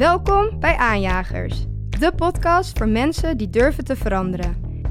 [0.00, 1.64] Welkom bij Aanjagers,
[1.98, 4.84] de podcast voor mensen die durven te veranderen.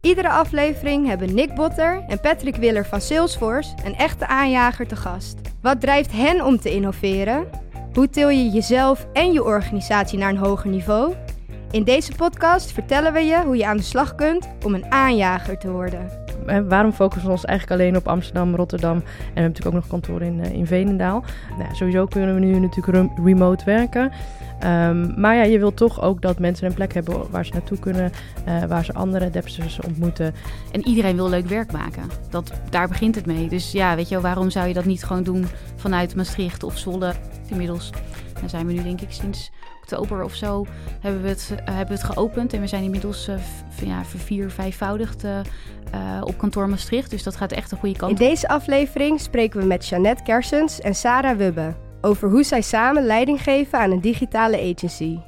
[0.00, 5.36] Iedere aflevering hebben Nick Botter en Patrick Willer van Salesforce een echte aanjager te gast.
[5.60, 7.48] Wat drijft hen om te innoveren?
[7.92, 11.14] Hoe til je jezelf en je organisatie naar een hoger niveau?
[11.70, 15.58] In deze podcast vertellen we je hoe je aan de slag kunt om een aanjager
[15.58, 16.21] te worden.
[16.68, 19.86] Waarom focussen we ons eigenlijk alleen op Amsterdam, Rotterdam en we hebben natuurlijk ook nog
[19.86, 21.24] kantoor in, uh, in Veenendaal.
[21.58, 24.12] Nou, sowieso kunnen we nu natuurlijk remote werken.
[24.64, 27.78] Um, maar ja, je wilt toch ook dat mensen een plek hebben waar ze naartoe
[27.78, 28.12] kunnen,
[28.48, 30.34] uh, waar ze andere depsters ontmoeten.
[30.72, 32.02] En iedereen wil leuk werk maken.
[32.30, 33.48] Dat, daar begint het mee.
[33.48, 35.46] Dus ja, weet je, waarom zou je dat niet gewoon doen
[35.76, 37.12] vanuit Maastricht of Zwolle?
[37.48, 37.90] Inmiddels
[38.42, 40.66] daar zijn we nu denk ik sinds oktober of zo
[41.00, 42.52] hebben we het, uh, hebben we het geopend.
[42.52, 43.36] En we zijn inmiddels uh,
[43.84, 45.24] ja, vier, vijfvoudigd
[46.24, 47.10] op kantoor Maastricht.
[47.10, 48.20] Dus dat gaat echt een goede kant.
[48.20, 53.06] In deze aflevering spreken we met Jeannette Kersens en Sarah Wubbe over hoe zij samen
[53.06, 55.18] leiding geven aan een digitale agency.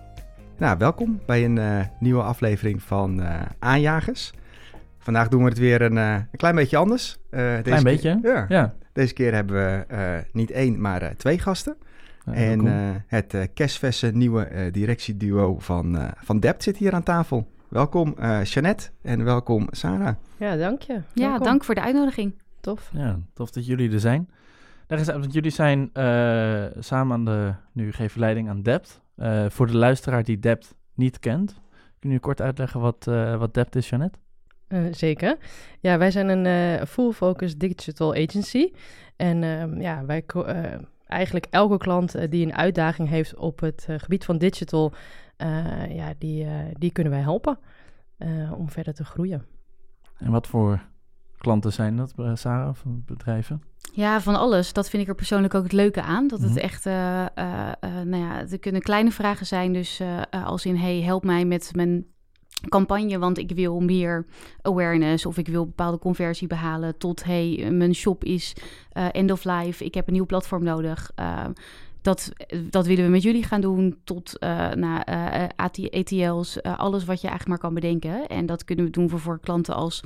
[0.59, 3.23] Nou, welkom bij een nieuwe aflevering van
[3.59, 4.33] Aanjagers.
[4.99, 7.19] Vandaag doen we het weer een, een klein beetje anders.
[7.31, 8.19] Een klein beetje?
[8.23, 8.45] ja.
[8.49, 8.75] ja.
[8.93, 11.77] Deze keer hebben we niet één, maar twee gasten
[12.25, 17.53] en uh, het uh, kerstverse nieuwe uh, directieduo van, van Dept zit hier aan tafel.
[17.75, 20.15] Welkom Jeannette en welkom Sarah.
[20.37, 21.01] Ja, dank je.
[21.15, 22.35] Ja, dank voor de uitnodiging.
[22.61, 22.91] Tof.
[22.93, 24.31] Ja, tof dat jullie er zijn.
[24.87, 25.91] Want jullie zijn
[26.79, 29.01] samen aan de, nu geven leiding aan Dept.
[29.49, 31.61] voor de luisteraar die Dept niet kent,
[31.99, 33.05] kun je kort uitleggen wat,
[33.39, 34.19] wat Dept is, Jeannette?
[34.91, 35.37] zeker.
[35.81, 38.73] Ja, wij zijn een full focus digital agency.
[39.17, 40.23] En ehm, ja, wij
[41.15, 44.93] eigenlijk elke klant uh, die een uitdaging heeft op het uh, gebied van digital,
[45.39, 46.47] uh, ja, die,
[46.79, 47.59] die kunnen wij helpen
[48.57, 49.45] om verder te groeien.
[50.19, 50.81] En wat voor
[51.39, 53.63] klanten zijn dat, Sarah, of bedrijven?
[53.93, 54.73] Ja, van alles.
[54.73, 56.29] Dat vind ik er persoonlijk ook het leuke aan.
[56.29, 56.59] Dat het -hmm.
[56.59, 59.73] echt, nou ja, er kunnen kleine vragen zijn.
[59.73, 62.07] Dus als in, hey, help mij met mijn
[62.69, 64.27] campagne, want ik wil meer
[64.63, 68.57] awareness of ik wil bepaalde conversie behalen tot hey, mijn shop is
[68.93, 71.11] uh, end of life, ik heb een nieuw platform nodig.
[72.05, 72.33] Dat,
[72.71, 75.07] dat willen we met jullie gaan doen tot uh, naar
[75.91, 78.27] ATL's, alles wat je eigenlijk maar kan bedenken.
[78.27, 80.01] En dat kunnen we doen voor, voor klanten als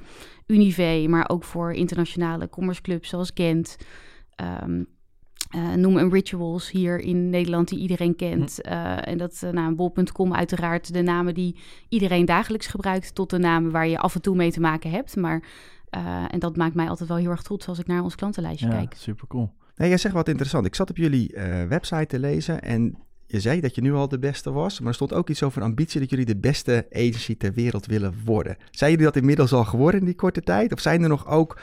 [0.46, 3.76] Unive, maar ook voor internationale commerce clubs zoals Gent.
[4.64, 4.86] Um,
[5.56, 8.58] uh, noem een rituals hier in Nederland die iedereen kent.
[8.66, 11.56] Uh, en dat uh, nou, bol.com uiteraard de namen die
[11.88, 13.14] iedereen dagelijks gebruikt...
[13.14, 15.16] tot de namen waar je af en toe mee te maken hebt.
[15.16, 15.42] Maar,
[16.30, 18.72] en dat maakt mij altijd wel heel erg trots als ik naar ons klantenlijstje ja,
[18.72, 18.94] kijk.
[18.94, 19.50] super cool.
[19.78, 20.66] Jij zegt wat interessant.
[20.66, 21.34] Ik zat op jullie
[21.68, 24.78] website te lezen en je zei dat je nu al de beste was.
[24.78, 28.14] Maar er stond ook iets over ambitie dat jullie de beste agency ter wereld willen
[28.24, 28.56] worden.
[28.70, 30.72] Zijn jullie dat inmiddels al geworden in die korte tijd?
[30.72, 31.60] Of zijn er nog ook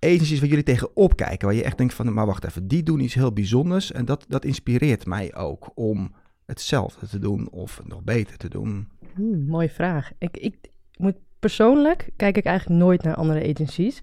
[0.00, 3.00] agencies waar jullie tegenop kijken, waar je echt denkt van, maar wacht even, die doen
[3.00, 6.14] iets heel bijzonders en dat, dat inspireert mij ook om
[6.46, 8.88] hetzelfde te doen of nog beter te doen?
[9.46, 10.10] Mooie vraag.
[10.18, 10.56] Ik, ik
[10.96, 14.00] moet persoonlijk kijk ik eigenlijk nooit naar andere agencies,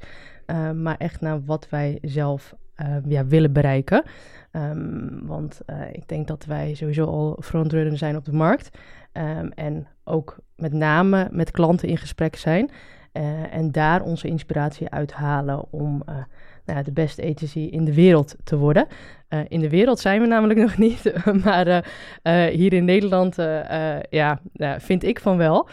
[0.48, 4.04] uh, maar echt naar wat wij zelf uh, ja, willen bereiken.
[4.52, 8.78] Um, want uh, ik denk dat wij sowieso al frontrunner zijn op de markt
[9.14, 12.70] um, en ook met name met klanten in gesprek zijn.
[13.14, 16.16] Uh, en daar onze inspiratie uithalen om uh,
[16.66, 18.88] nou ja, de beste agency in de wereld te worden.
[19.48, 21.14] In de wereld zijn we namelijk nog niet,
[21.44, 21.86] maar
[22.50, 23.36] hier in Nederland
[24.10, 24.40] ja,
[24.78, 25.70] vind ik van wel.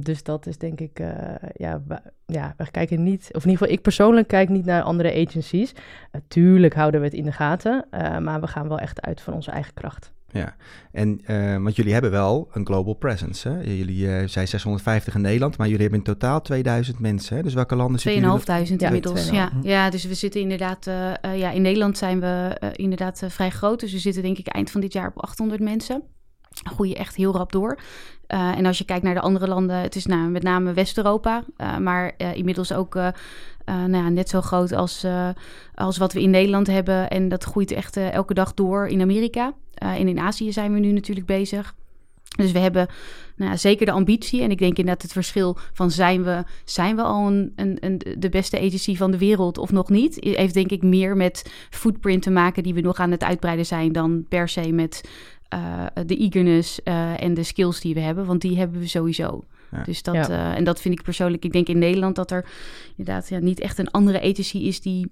[0.00, 1.02] Dus dat is denk ik,
[1.52, 1.82] ja,
[2.32, 5.72] ja, we kijken niet, of in ieder geval ik persoonlijk kijk niet naar andere agencies.
[6.28, 7.86] tuurlijk houden we het in de gaten,
[8.22, 10.12] maar we gaan wel echt uit van onze eigen kracht.
[10.32, 10.54] Ja,
[10.92, 13.48] en uh, want jullie hebben wel een global presence.
[13.48, 13.60] Hè?
[13.60, 17.36] Jullie uh, zijn 650 in Nederland, maar jullie hebben in totaal 2000 mensen.
[17.36, 17.42] Hè?
[17.42, 18.40] Dus welke landen zitten jullie?
[18.40, 19.52] 2500 inmiddels.
[19.62, 23.80] Ja, ja, dus we zitten inderdaad, uh, ja, in Nederland zijn we inderdaad vrij groot.
[23.80, 26.02] Dus we zitten denk ik eind van dit jaar op 800 mensen.
[26.50, 27.78] Groeien echt heel rap door.
[28.26, 31.42] en als je kijkt naar de andere landen, het is nou, met name West-Europa,
[31.80, 32.94] maar inmiddels ook
[33.64, 35.06] nou ja, net zo groot als,
[35.74, 37.10] als wat we in Nederland hebben.
[37.10, 39.52] En dat groeit echt elke dag door in Amerika.
[39.74, 41.74] en in Azië zijn we nu natuurlijk bezig.
[42.36, 42.88] Dus we hebben
[43.36, 44.42] nou ja, zeker de ambitie.
[44.42, 48.00] En ik denk inderdaad het verschil van zijn we, zijn we al een, een, een,
[48.18, 50.16] de beste agency van de wereld of nog niet.
[50.20, 53.92] Heeft denk ik meer met footprint te maken die we nog aan het uitbreiden zijn
[53.92, 55.08] dan per se met
[55.54, 58.26] uh, de eagerness uh, en de skills die we hebben.
[58.26, 59.44] Want die hebben we sowieso.
[59.70, 59.82] Ja.
[59.82, 60.28] Dus dat, ja.
[60.28, 61.44] uh, en dat vind ik persoonlijk.
[61.44, 62.44] Ik denk in Nederland dat er
[62.96, 65.10] inderdaad ja, niet echt een andere agency is die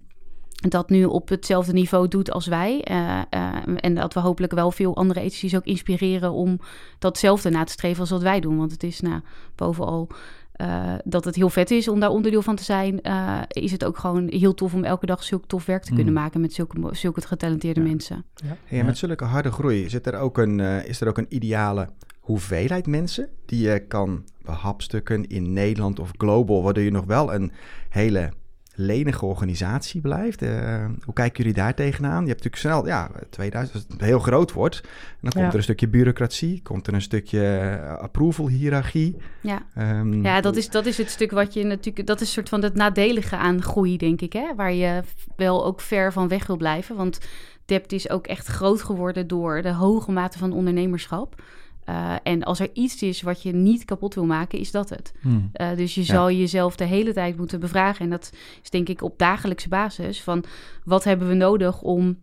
[0.56, 2.84] dat nu op hetzelfde niveau doet als wij.
[2.90, 6.60] Uh, uh, en dat we hopelijk wel veel andere agencies ook inspireren om
[6.98, 8.56] datzelfde na te streven als wat wij doen.
[8.56, 9.20] Want het is nou,
[9.54, 10.08] bovenal
[10.56, 13.84] eh, dat het heel vet is om daar onderdeel van te zijn, eh, is het
[13.84, 16.20] ook gewoon heel tof om elke dag zulk tof werk te kunnen Mm.
[16.20, 17.86] maken met zulke, zulke getalenteerde Ja.
[17.86, 18.24] mensen.
[18.64, 21.26] Hey, en met zulke harde groei zit er ook een, eh, is er ook een
[21.28, 21.88] ideale
[22.20, 27.52] hoeveelheid mensen die je kan behapstukken in Nederland of global, waardoor je nog wel een
[27.88, 28.32] hele
[28.78, 30.42] lenige organisatie blijft.
[30.42, 32.22] Eh, hoe kijken jullie daar tegenaan?
[32.22, 34.88] Je hebt natuurlijk snel, ja, 2000, als het heel groot wordt, en
[35.20, 35.48] dan komt Ja.
[35.50, 39.16] er een stukje bureaucratie, komt er een stukje eh, approval hiërarchie.
[39.40, 39.62] Ja.
[39.74, 42.06] Ehm, Ja, dat is, dat is het stuk wat je natuurlijk.
[42.06, 44.32] Dat is een soort van het nadelige aan groei, denk ik.
[44.32, 44.54] Hè?
[44.56, 45.00] Waar je
[45.36, 46.96] wel ook ver van weg wil blijven.
[46.96, 47.18] Want
[47.64, 51.42] Dept is ook echt groot geworden door de hoge mate van ondernemerschap.
[51.86, 55.12] Eh, en als er iets is wat je niet kapot wil maken, is dat het.
[55.20, 55.48] Hmm.
[55.52, 56.06] Eh, dus je Ja.
[56.06, 58.04] zal jezelf de hele tijd moeten bevragen.
[58.04, 60.22] En dat is denk ik op dagelijkse basis.
[60.22, 60.44] Van
[60.84, 62.18] wat hebben we nodig om.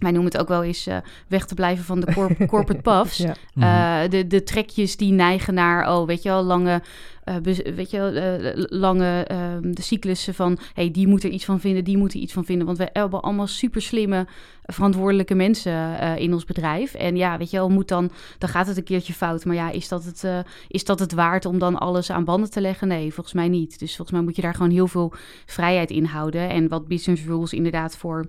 [0.00, 0.96] Wij noemen het ook wel eens eh,
[1.28, 3.16] weg te blijven van de corp- corporate puffs.
[3.18, 3.34] Ja.
[3.54, 3.66] Mhm.
[3.66, 6.82] Eh, de, de trekjes die neigen naar, oh, weet je wel, lange,
[7.24, 11.30] eh, bez- weet je wel, eh, lange ehm, de cyclussen van, hey, die moet er
[11.30, 12.66] iets van vinden, die moet er iets van vinden.
[12.66, 14.26] Want we hebben allemaal super slimme,
[14.62, 16.94] verantwoordelijke mensen eh, in ons bedrijf.
[16.94, 19.44] En ja, weet je wel, moet dan, dan gaat het een keertje fout.
[19.44, 20.38] Maar ja, is dat, het, eh,
[20.68, 22.88] is dat het waard om dan alles aan banden te leggen?
[22.88, 23.78] Nee, volgens mij niet.
[23.78, 25.12] Dus volgens mij moet je daar gewoon heel veel
[25.46, 26.48] vrijheid in houden.
[26.48, 28.26] En wat business rules inderdaad voor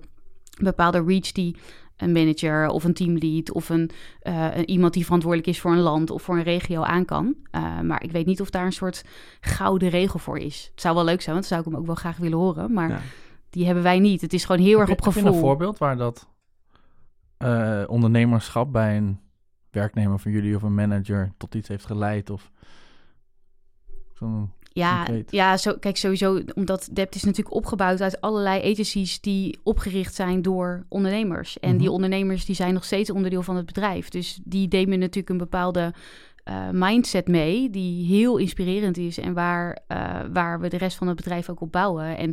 [0.60, 1.56] bepaalde reach die
[1.96, 3.90] een manager of een teamlead of een,
[4.20, 7.34] eh, een- iemand die verantwoordelijk is voor een land of voor een regio aan kan.
[7.50, 9.04] Eh, maar ik weet niet of daar een soort
[9.40, 10.68] gouden regel voor is.
[10.70, 12.72] Het zou wel leuk zijn, want dan zou ik hem ook wel graag willen horen.
[12.72, 13.00] Maar Ja.
[13.50, 14.20] die hebben wij niet.
[14.20, 15.40] Het is gewoon heel erg op heb je een gevoel.
[15.40, 16.30] voorbeeld waar dat
[17.36, 19.20] eh, ondernemerschap bij een
[19.70, 22.30] werknemer van jullie of een manager tot iets heeft geleid?
[22.30, 22.50] Of
[24.12, 29.58] zo'n Ja, ja zo, kijk, sowieso, omdat Dept is natuurlijk opgebouwd uit allerlei agencies die
[29.62, 31.58] opgericht zijn door ondernemers.
[31.60, 31.94] En die Mhm.
[31.94, 34.08] ondernemers die zijn nog steeds onderdeel van het bedrijf.
[34.08, 35.94] Dus die nemen natuurlijk een bepaalde
[36.44, 41.06] eh, mindset mee, die heel inspirerend is en waar, eh, waar we de rest van
[41.06, 42.16] het bedrijf ook op bouwen.
[42.16, 42.32] En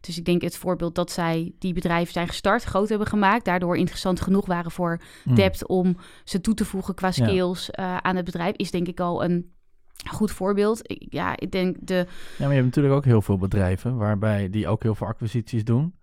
[0.00, 3.76] dus ik denk het voorbeeld dat zij die bedrijven zijn gestart, groot hebben gemaakt, daardoor
[3.76, 5.34] interessant genoeg waren voor Hmm.
[5.34, 7.12] Dept om ze toe te voegen qua Ja.
[7.12, 9.52] skills eh, aan het bedrijf, is denk ik al een
[10.08, 10.80] goed voorbeeld.
[10.82, 12.04] Ik- Ja, ik denk de Ja,
[12.38, 15.94] maar je hebt natuurlijk ook heel veel bedrijven waarbij die ook heel veel acquisities doen.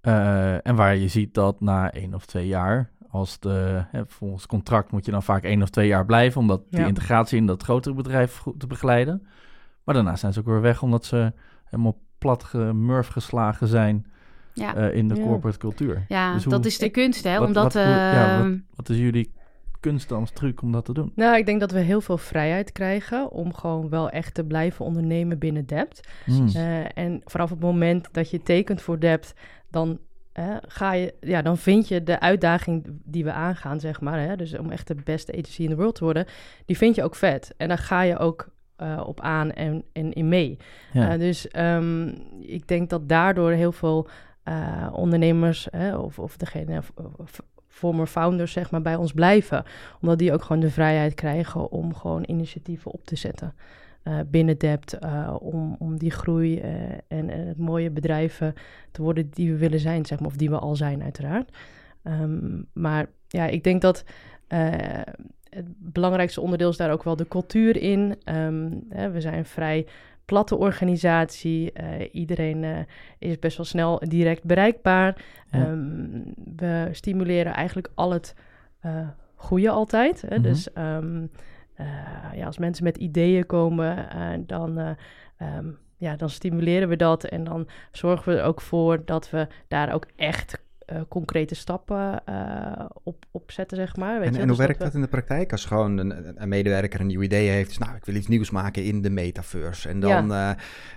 [0.00, 4.46] Eh, en waar je ziet dat na één of twee jaar, als de, hè, volgens
[4.46, 6.86] contract moet je dan vaak één of twee jaar blijven, omdat die Ja.
[6.86, 9.26] integratie in dat grotere bedrijf goed te begeleiden.
[9.84, 11.32] Maar daarna zijn ze ook weer weg, omdat ze
[11.64, 14.06] helemaal plat gemurf geslagen zijn
[14.52, 14.74] ja.
[14.74, 15.22] eh, in de Ja.
[15.22, 16.04] corporate cultuur.
[16.08, 17.38] Ja, Dus hoe- dat is de kunst, hè?
[17.38, 19.32] wat- Omdat, wat- ehm, Wat is jullie
[19.80, 21.12] kunst als truc om dat te doen?
[21.14, 24.84] Nou, ik denk dat we heel veel vrijheid krijgen om gewoon wel echt te blijven
[24.84, 26.08] ondernemen binnen Dept.
[26.24, 26.48] Hmm.
[26.48, 29.32] Eh, en vanaf het moment dat je tekent voor Dept,
[29.70, 29.98] dan,
[30.32, 34.20] eh, ga je, ja, dan vind je de uitdaging die we aangaan, zeg maar.
[34.20, 34.36] Hè?
[34.36, 36.26] Dus om echt de beste agency in de world te worden,
[36.66, 37.54] die vind je ook vet.
[37.56, 40.58] En daar ga je ook eh, op aan en, en in mee.
[40.92, 41.16] Ja.
[41.16, 42.08] Dus ehm,
[42.40, 44.08] ik denk dat daardoor heel veel
[44.92, 47.40] ondernemers hè, of, of degene, of- of
[47.80, 49.64] former founders zeg maar, bij ons blijven.
[50.00, 53.54] Omdat die ook gewoon de vrijheid krijgen om gewoon initiatieven op te zetten.
[54.02, 56.72] eh, binnen Dept, eh, om, om die groei eh,
[57.08, 58.54] en, mooie bedrijven
[58.90, 61.56] te worden die we willen zijn, zeg maar, of die we al zijn uiteraard.
[62.02, 64.04] Ehm, maar ja, ik denk dat
[65.50, 68.16] het belangrijkste onderdeel is daar ook wel de cultuur in.
[68.24, 69.86] Ehm, hè, we zijn vrij
[70.30, 71.72] platte organisatie.
[71.72, 72.78] Eh, iedereen eh,
[73.18, 75.24] is best wel snel direct bereikbaar.
[75.50, 75.58] Ja.
[75.58, 76.22] Ehm,
[76.56, 78.34] we stimuleren eigenlijk al het
[78.80, 80.20] eh goede altijd.
[80.20, 80.34] Hè?
[80.34, 80.42] Mhm.
[80.42, 81.26] Dus ehm,
[81.74, 81.86] eh,
[82.34, 84.08] ja, als mensen met ideeën komen,
[84.46, 84.90] dan, eh,
[85.36, 85.66] ehm,
[85.96, 87.24] ja, dan stimuleren we dat.
[87.24, 90.58] En dan zorgen we er ook voor dat we daar ook echt
[90.90, 94.18] eh, concrete stappen eh, op, op zetten, zeg maar.
[94.18, 94.40] Weet En, je?
[94.40, 95.52] en Dus hoe werkt we- dat in de praktijk?
[95.52, 98.50] Als gewoon een, een medewerker een nieuw idee heeft, dus nou, ik wil iets nieuws
[98.50, 99.88] maken in de metaverse.
[99.88, 100.50] En dan eh,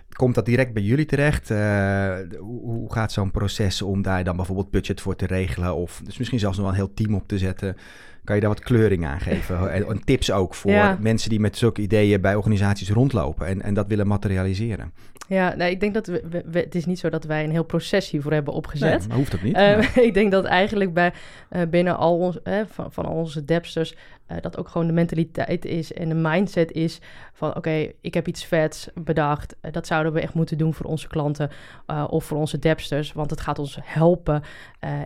[0.10, 1.50] komt dat direct bij jullie terecht.
[1.50, 5.76] Hoe, hoe gaat zo'n proces om daar dan bijvoorbeeld budget voor te regelen?
[5.76, 7.76] Of dus misschien zelfs nog wel een heel team op te zetten.
[8.24, 9.72] Kan je daar wat kleuring aan geven?
[9.74, 10.98] en, tips ook voor Ja.
[11.00, 14.94] mensen die met zulke ideeën bij organisaties rondlopen en, en dat willen materialiseren.
[15.28, 17.52] Ja, nee, ik denk dat we, we- we- het is niet zo dat wij een
[17.52, 19.00] heel proces hiervoor hebben opgezet.
[19.00, 19.56] Nee, maar hoeft ook niet.
[19.56, 21.14] Eh, maar- ik denk dat eigenlijk bij,
[21.50, 23.96] eh, binnen al ons, eh, van, van al onze depsters,
[24.36, 27.00] eh, dat ook gewoon de mentaliteit is en de mindset is
[27.34, 29.56] van oké, ik heb iets vets bedacht.
[29.62, 31.50] eh, dat zouden we echt moeten doen voor onze klanten
[31.86, 33.14] eh, of voor onze depsters.
[33.14, 34.42] Want het gaat ons helpen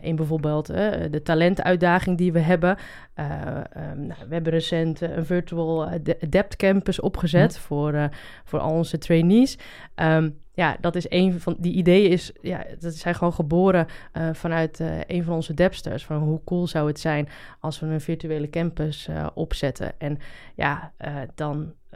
[0.02, 2.78] in bijvoorbeeld de talentuitdaging die we hebben.
[3.14, 3.26] Eh,
[3.58, 8.06] ehm, nou, we hebben recent een virtual eh, de- Dept Campus opgezet voor, eh,
[8.44, 9.58] voor al onze trainees.
[9.96, 14.30] Ehm, ja, dat is een van die ideeën is, ja, dat zijn gewoon geboren eh,
[14.34, 16.06] vanuit eh, een van onze depsters.
[16.06, 20.00] Van hoe cool zou het zijn als we een virtuele campus eh, opzetten.
[20.00, 20.20] En
[20.56, 21.16] ja, eh,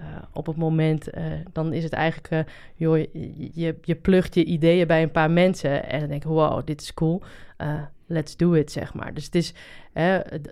[0.02, 1.10] dan, op het moment,
[1.52, 2.98] dan is het eigenlijk, joh,
[3.54, 6.82] je, je plugt je ideeën bij een paar mensen en dan denk je, wow, dit
[6.82, 7.22] is cool
[8.12, 9.14] let's do it, zeg maar.
[9.14, 9.54] Dus het is,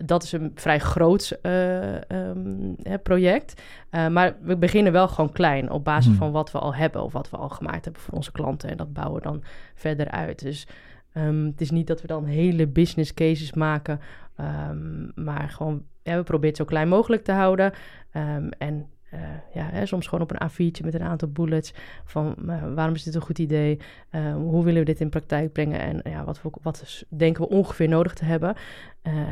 [0.06, 3.62] dat is een vrij groot um, project.
[3.91, 6.15] Maar we beginnen wel gewoon klein op basis hmm.
[6.15, 8.70] van wat we al hebben of wat we al gemaakt hebben voor onze klanten.
[8.70, 9.44] En dat bouwen we dan
[9.75, 10.41] verder uit.
[10.41, 10.68] Dus
[11.13, 14.00] um, het is niet dat we dan hele business cases maken,
[14.70, 17.74] um, maar gewoon, ja, we proberen het zo klein mogelijk te houden.
[18.58, 19.20] en uh,
[19.54, 21.74] ja, hè, soms gewoon op een A4'tje met een aantal bullets
[22.04, 23.80] van uh, waarom is dit een goed idee,
[24.12, 27.88] uh, hoe willen we dit in praktijk brengen en ja, wat, wat denken we ongeveer
[27.88, 28.56] nodig te hebben.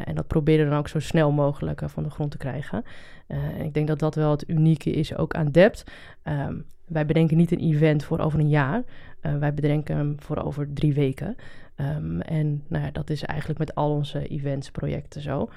[0.05, 2.83] en dat proberen we dan ook zo snel mogelijk van de grond te krijgen.
[3.27, 5.83] en ik denk dat dat wel het unieke is ook aan Dept.
[6.23, 8.83] Um, wij bedenken niet een event voor over een jaar,
[9.21, 11.35] wij bedenken hem voor over drie weken.
[11.75, 15.49] Um, en nou ja, dat is eigenlijk met al onze events, projecten zo.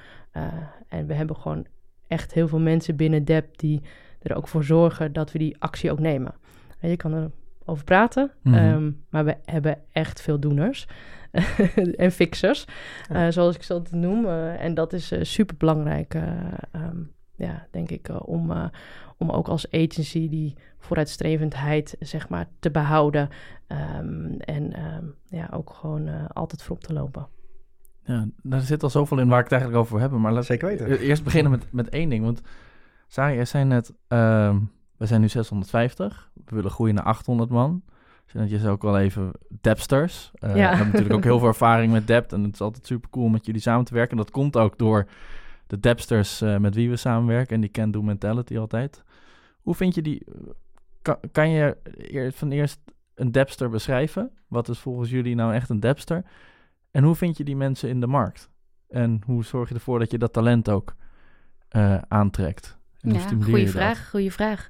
[0.87, 1.65] en we hebben gewoon
[2.11, 3.81] echt heel veel mensen binnen Dept die
[4.21, 6.33] er ook voor zorgen dat we die actie ook nemen.
[6.79, 7.31] En je kan
[7.65, 8.55] erover praten, mhm.
[8.55, 10.87] ehm, maar we hebben echt veel doeners
[11.95, 12.65] en fixers,
[13.09, 14.25] eh, zoals ik ze altijd noem.
[14.25, 16.97] Uh, en dat is uh, super belangrijk, ehm,
[17.35, 18.71] ja, denk ik, om,
[19.17, 23.29] om ook als agency die vooruitstrevendheid zeg maar, te behouden.
[23.97, 24.73] Um, en
[25.25, 27.27] ja, ook gewoon altijd voorop te lopen.
[28.03, 30.21] Ja, daar zit al zoveel in waar ik het eigenlijk over wil hebben.
[30.21, 30.99] Maar laten Zeker weten.
[30.99, 32.23] Eerst beginnen met, met één ding.
[32.23, 32.41] Want
[33.13, 34.55] Sari, jij zei net, uh,
[34.97, 36.31] we zijn nu 650.
[36.33, 37.83] We willen groeien naar 800 man.
[38.31, 40.31] Dus je zei ook wel even Depsters.
[40.39, 40.55] Uh, ja.
[40.55, 42.33] We hebben natuurlijk ook heel veel ervaring met Dept.
[42.33, 44.11] En het is altijd super cool om met jullie samen te werken.
[44.11, 45.07] En dat komt ook door
[45.67, 47.55] de Depsters uh, met wie we samenwerken.
[47.55, 49.03] En die can-do mentality altijd.
[49.61, 50.25] Hoe vind je die...
[51.01, 51.77] Kan, kan je
[52.33, 52.79] van eerst
[53.15, 54.31] een Depster beschrijven?
[54.47, 56.23] Wat is volgens jullie nou echt een Depster?
[56.91, 58.49] En hoe vind je die mensen in de markt?
[58.87, 60.95] En hoe zorg je ervoor dat je dat talent ook
[61.71, 62.79] uh, aantrekt?
[63.01, 64.69] Ja, goede vraag, goede vraag.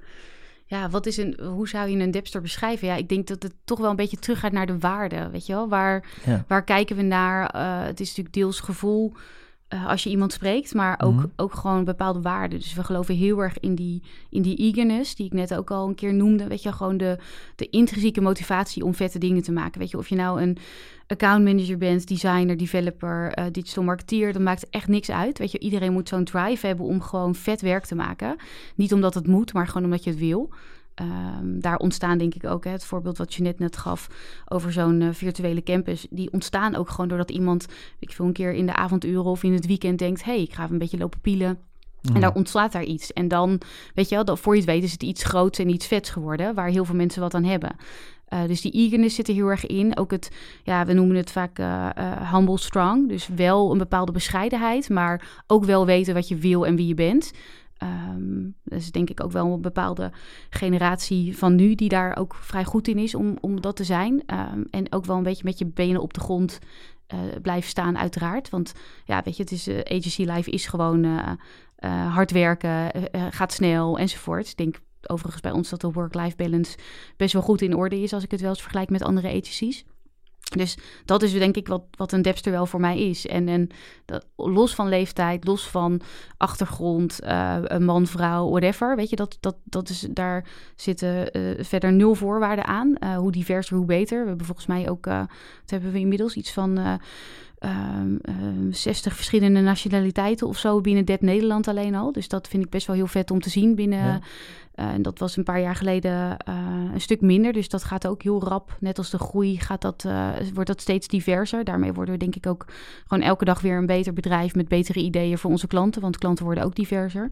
[0.66, 2.88] Ja, wat is een, hoe zou je een depster beschrijven?
[2.88, 5.54] Ja, ik denk dat het toch wel een beetje teruggaat naar de waarde, weet je
[5.54, 5.70] wel?
[5.70, 6.06] Waar,
[6.48, 7.56] waar kijken we naar?
[7.56, 9.14] Uh, het is natuurlijk deels gevoel,
[9.74, 12.60] uh, als je iemand spreekt, maar ook, mm ook gewoon bepaalde waarden.
[12.60, 15.88] Dus we geloven heel erg in die, in die eagerness, die ik net ook al
[15.88, 16.48] een keer noemde.
[16.48, 17.18] Weet je, gewoon de,
[17.56, 19.80] de intrinsieke motivatie om vette dingen te maken.
[19.80, 20.58] Weet je, of je nou een
[21.08, 25.38] account manager bent, designer, developer, uh, digital marketeer, dan maakt echt niks uit.
[25.38, 28.36] Weet je, iedereen moet zo'n drive hebben om gewoon vet werk te maken.
[28.76, 30.50] Niet omdat het moet, maar gewoon omdat je het wil.
[30.96, 34.08] Um, daar ontstaan denk ik ook hè, het voorbeeld wat je net net gaf
[34.48, 36.08] over zo'n uh, virtuele campus.
[36.10, 37.66] Die ontstaan ook gewoon doordat iemand,
[38.00, 40.62] ik veel een keer in de avonduren of in het weekend denkt: hey, ik ga
[40.62, 41.60] even een beetje lopen pielen.
[42.02, 42.20] En mhm.
[42.20, 43.14] daar ontslaat daar iets.
[43.14, 43.62] En dan,
[43.94, 46.10] weet je wel, dat, voor je het weet is het iets groots en iets vets
[46.10, 47.76] geworden, waar heel veel mensen wat aan hebben.
[48.34, 49.98] Uh, dus die eagerness zit er heel erg in.
[49.98, 50.32] Ook het,
[50.64, 53.10] ja, we noemen het vaak uh, uh, humble strong.
[53.10, 56.94] Dus wel een bepaalde bescheidenheid, maar ook wel weten wat je wil en wie je
[56.94, 57.32] bent.
[57.84, 60.12] Um, dus denk ik ook wel een bepaalde
[60.50, 64.14] generatie van nu die daar ook vrij goed in is om, om dat te zijn.
[64.14, 66.60] Um, en ook wel een beetje met je benen op de grond
[67.14, 68.50] uh, blijven staan, uiteraard.
[68.50, 68.74] Want
[69.06, 72.92] ja, weet je, het is, uh, agency life is gewoon uh, hard werken,
[73.30, 74.50] gaat snel enzovoort.
[74.50, 76.78] Ik denk overigens bij ons dat de work-life balance
[77.18, 79.86] best wel goed in orde is als ik het wel eens vergelijk met andere agencies.
[80.58, 83.28] Dus dat is denk ik wat, wat een depster wel voor mij is.
[83.28, 83.70] En, en
[84.06, 86.02] dat, los van leeftijd, los van
[86.38, 87.20] achtergrond,
[87.64, 88.96] een man, vrouw, whatever.
[88.96, 92.96] Weet je, dat, dat, dat is, daar zitten uh, verder nul voorwaarden aan.
[93.00, 94.22] Uh, hoe diverser, hoe beter.
[94.22, 95.30] We hebben volgens mij ook, dat
[95.66, 97.00] hebben we inmiddels iets van...
[97.64, 102.12] Um, um, 60 verschillende nationaliteiten of zo binnen Dep Nederland alleen al.
[102.12, 104.20] Dus dat vind ik best wel heel vet om te zien binnen, ja.
[104.76, 106.56] Uh, en dat was een paar jaar geleden uh,
[106.94, 107.54] een stuk minder.
[107.54, 108.78] Dus dat gaat ook heel rap.
[108.80, 111.64] Net als de groei gaat dat, uh, wordt dat steeds diverser.
[111.64, 112.66] Daarmee worden we denk ik ook
[113.08, 116.02] gewoon elke dag weer een beter bedrijf met betere ideeën voor onze klanten.
[116.02, 117.30] Want klanten worden ook diverser.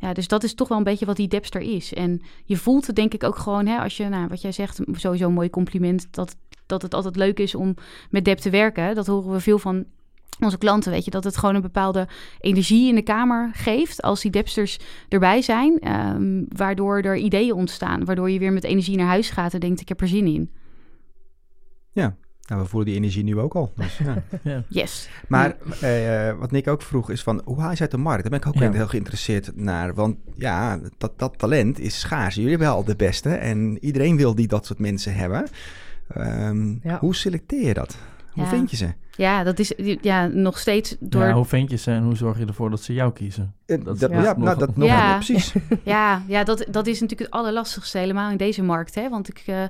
[0.00, 1.94] Ja, dus dat is toch wel een beetje wat die Depster is.
[1.94, 4.80] En je voelt het denk ik ook gewoon, hè, als je, nou, wat jij zegt,
[4.92, 6.36] sowieso een mooi compliment, dat,
[6.68, 7.74] dat het altijd leuk is om
[8.10, 8.94] met Dep te werken.
[8.94, 9.84] Dat horen we veel van
[10.40, 12.08] onze klanten, weet je, dat het gewoon een bepaalde
[12.40, 18.04] energie in de kamer geeft als die depsters erbij zijn, um, waardoor er ideeën ontstaan,
[18.04, 20.50] waardoor je weer met energie naar huis gaat en denkt ik heb er zin in.
[21.92, 22.16] Ja,
[22.48, 23.72] nou, we voelen die energie nu ook al.
[23.76, 24.22] Dus, ja.
[24.68, 25.08] Yes.
[25.28, 28.22] Maar uh, wat Nick ook vroeg is van, hoe haal je uit de markt?
[28.22, 28.72] Daar ben ik ook ja.
[28.72, 29.94] heel geïnteresseerd naar.
[29.94, 32.34] Want ja, dat, dat talent is schaars.
[32.34, 35.46] Jullie hebben al de beste en iedereen wil die dat soort mensen hebben.
[36.16, 37.98] Um, hoe selecteer je dat?
[38.32, 38.92] Hoe vind je ze?
[39.16, 41.22] Ja, dat is ja, nog steeds door...
[41.22, 43.54] Ja, hoe vind je ze en hoe zorg je ervoor dat ze jou kiezen?
[43.66, 45.54] Eh, dat, dat, ja, nou, dat nog precies.
[45.84, 48.94] ja, ja dat, dat is natuurlijk het allerlastigste helemaal in deze markt.
[48.94, 49.08] Hè?
[49.08, 49.64] Want ik, uh,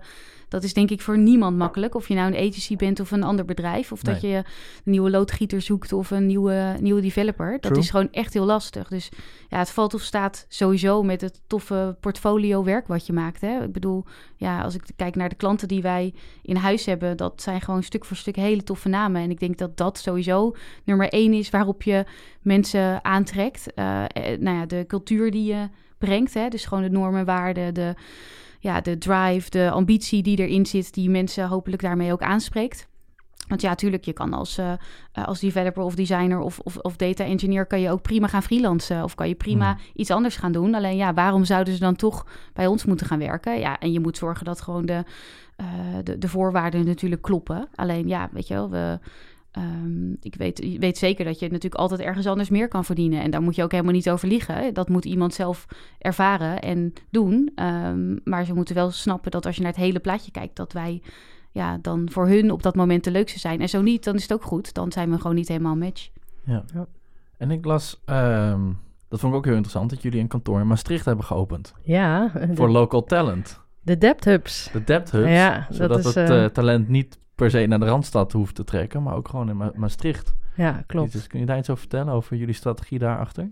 [0.48, 1.94] dat is denk ik voor niemand makkelijk.
[1.94, 3.92] Of je nou een agency bent of een ander bedrijf.
[3.92, 4.44] Of dat je een
[4.84, 7.50] nieuwe loodgieter zoekt of een nieuwe, nieuwe developer.
[7.50, 7.78] Dat True.
[7.78, 8.88] is gewoon echt heel lastig.
[8.88, 9.08] Dus
[9.48, 13.40] ja, het valt of staat sowieso met het toffe portfolio werk wat je maakt.
[13.40, 13.62] Hè?
[13.62, 14.04] Ik bedoel,
[14.36, 17.82] ja, als ik kijk naar de klanten die wij in huis hebben, dat zijn gewoon
[17.82, 19.22] stuk voor stuk hele toffe namen.
[19.22, 22.04] En ik denk dat dat sowieso nummer één is waarop je
[22.42, 23.74] mensen aantrekt.
[23.74, 24.04] Eh,
[24.38, 26.48] nou ja, de cultuur die je brengt, hè?
[26.48, 27.94] dus gewoon de normen, waarden, de,
[28.58, 32.88] ja, de drive, de ambitie die erin zit, die mensen hopelijk daarmee ook aanspreekt.
[33.48, 34.72] Want ja, natuurlijk, je kan als, eh,
[35.12, 37.66] eh, als developer of designer of, of, of data engineer...
[37.66, 39.82] kan je ook prima gaan freelancen of kan je prima Mhm.
[39.94, 40.74] iets anders gaan doen.
[40.74, 43.58] Alleen ja, waarom zouden ze dan toch bij ons moeten gaan werken?
[43.58, 45.04] Ja, en je moet zorgen dat gewoon de,
[45.56, 45.66] eh,
[46.04, 47.68] de, de voorwaarden natuurlijk kloppen.
[47.74, 48.98] Alleen ja, weet je wel, we...
[49.50, 53.22] ehm, ik weet, weet zeker dat je natuurlijk altijd ergens anders meer kan verdienen.
[53.22, 54.74] En daar moet je ook helemaal niet over liegen.
[54.74, 55.66] Dat moet iemand zelf
[55.98, 57.50] ervaren en doen.
[57.54, 60.72] Ehm, maar ze moeten wel snappen dat als je naar het hele plaatje kijkt, dat
[60.72, 61.02] wij
[61.52, 63.60] ja, dan voor hun op dat moment de leukste zijn.
[63.60, 64.74] En zo niet, dan is het ook goed.
[64.74, 66.08] Dan zijn we gewoon niet helemaal een match.
[66.44, 66.64] Ja.
[66.74, 66.86] Ja.
[67.36, 68.60] En ik las, ehm,
[69.08, 71.74] dat vond ik ook heel interessant, dat jullie een kantoor in Maastricht hebben geopend.
[71.82, 73.60] Ja, Voor de, local talent.
[73.80, 74.70] de Debt Hubs.
[74.72, 75.30] De Debt Hubs.
[75.30, 78.64] Ja, dat zodat is, het eh, talent niet per se naar de Randstad hoeft te
[78.64, 80.34] trekken, maar ook gewoon in Ma- Maastricht.
[80.56, 81.12] Ja, klopt.
[81.12, 83.50] Dus kun je daar iets over vertellen, over jullie strategie daarachter?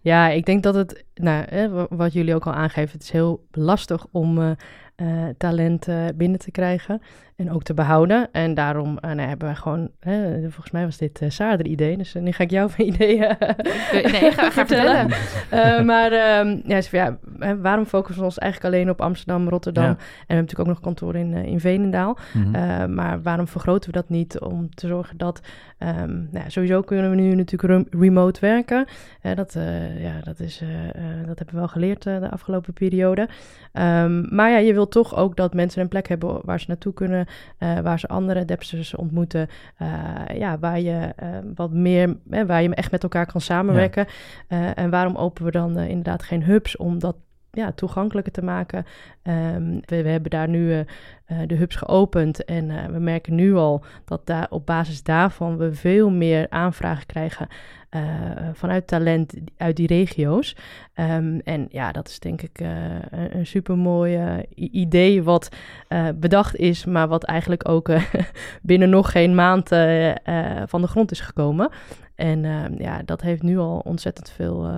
[0.00, 4.06] Ja, ik denk dat het, nou, wat jullie ook al aangeven, het is heel lastig
[4.10, 4.50] om eh,
[4.96, 5.06] eh,
[5.38, 7.00] talent eh, binnen te krijgen
[7.36, 8.28] en ook te behouden.
[8.32, 11.96] En daarom eh, nou, hebben wij gewoon, hè, volgens mij was dit uh, Saarder idee,
[11.96, 15.10] dus eh, nu ga ik jou mijn idee eh, Nee, ga, ga vertellen.
[15.50, 19.84] Eh, maar ehm, ja, ja, hè, waarom focussen we ons eigenlijk alleen op Amsterdam, Rotterdam?
[19.84, 19.90] Ja.
[19.90, 22.18] En we hebben natuurlijk ook nog kantoor in, eh, in Veenendaal.
[22.32, 22.56] Mhm.
[22.56, 25.40] Uh, maar waarom vergroten we dat niet om te zorgen dat...
[25.78, 28.86] Um, nou ja, sowieso kunnen we nu natuurlijk rem remote werken.
[29.22, 30.62] Uh, dat, uh, ja, dat, is,
[31.26, 33.28] dat hebben we wel geleerd de afgelopen periode.
[33.72, 37.26] Um, maar ja, je toch ook dat mensen een plek hebben waar ze naartoe kunnen...
[37.58, 39.48] waar ze andere depsters ontmoeten.
[40.34, 41.14] ja, waar je
[41.54, 42.16] wat meer...
[42.24, 44.06] waar je echt met elkaar kan samenwerken.
[44.48, 44.74] Ja.
[44.74, 46.76] en waarom openen we dan inderdaad geen hubs...
[46.76, 47.16] om dat
[47.54, 48.86] ja, toegankelijker te maken.
[49.22, 50.84] Um, we, we, hebben daar nu uh,
[51.46, 55.74] de hubs geopend en uh, we merken nu al dat daar op basis daarvan we
[55.74, 57.48] veel meer aanvragen krijgen
[57.94, 58.00] uh,
[58.52, 60.56] vanuit talent uit die regio's.
[60.94, 62.68] Um, en ja, dat is denk ik uh,
[63.10, 65.48] een, een super mooi idee wat
[66.14, 67.90] bedacht is, maar wat eigenlijk ook
[68.62, 69.68] binnen nog geen maand
[70.66, 71.70] van de grond is gekomen.
[72.14, 74.70] En uh, ja, dat heeft nu al ontzettend veel,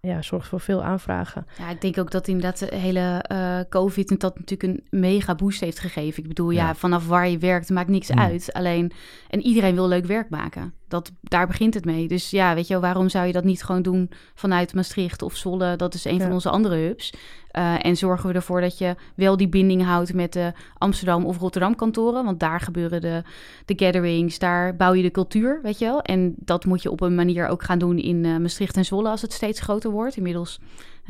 [0.00, 1.46] ja, zorgt voor veel aanvragen.
[1.58, 5.34] Ja, ik denk ook dat inderdaad de hele eh, COVID en dat natuurlijk een mega
[5.34, 6.22] boost heeft gegeven.
[6.22, 8.18] Ik bedoel, ja, ja vanaf waar je werkt maakt niks mm.
[8.18, 8.52] uit.
[8.52, 8.92] Alleen,
[9.28, 10.72] en iedereen wil leuk werk maken.
[10.94, 12.08] Dat, daar begint het mee.
[12.08, 15.36] Dus ja, weet je wel, waarom zou je dat niet gewoon doen vanuit Maastricht of
[15.36, 15.76] Zwolle?
[15.76, 16.22] Dat is een ja.
[16.22, 17.12] van onze andere hubs.
[17.52, 21.38] Uh, en zorgen we ervoor dat je wel die binding houdt met de Amsterdam of
[21.38, 22.24] Rotterdam kantoren.
[22.24, 23.22] Want daar gebeuren de,
[23.64, 26.02] de gatherings, daar bouw je de cultuur, weet je wel.
[26.02, 29.08] En dat moet je op een manier ook gaan doen in uh, Maastricht en Zwolle
[29.08, 30.16] als het steeds groter wordt.
[30.16, 30.60] Inmiddels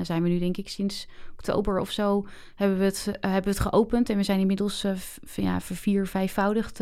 [0.03, 3.61] zijn we nu denk ik sinds oktober of zo hebben we het, hebben we het
[3.61, 4.11] geopend.
[4.11, 4.85] En we zijn inmiddels
[5.35, 6.81] ja, vier, vijfvoudigd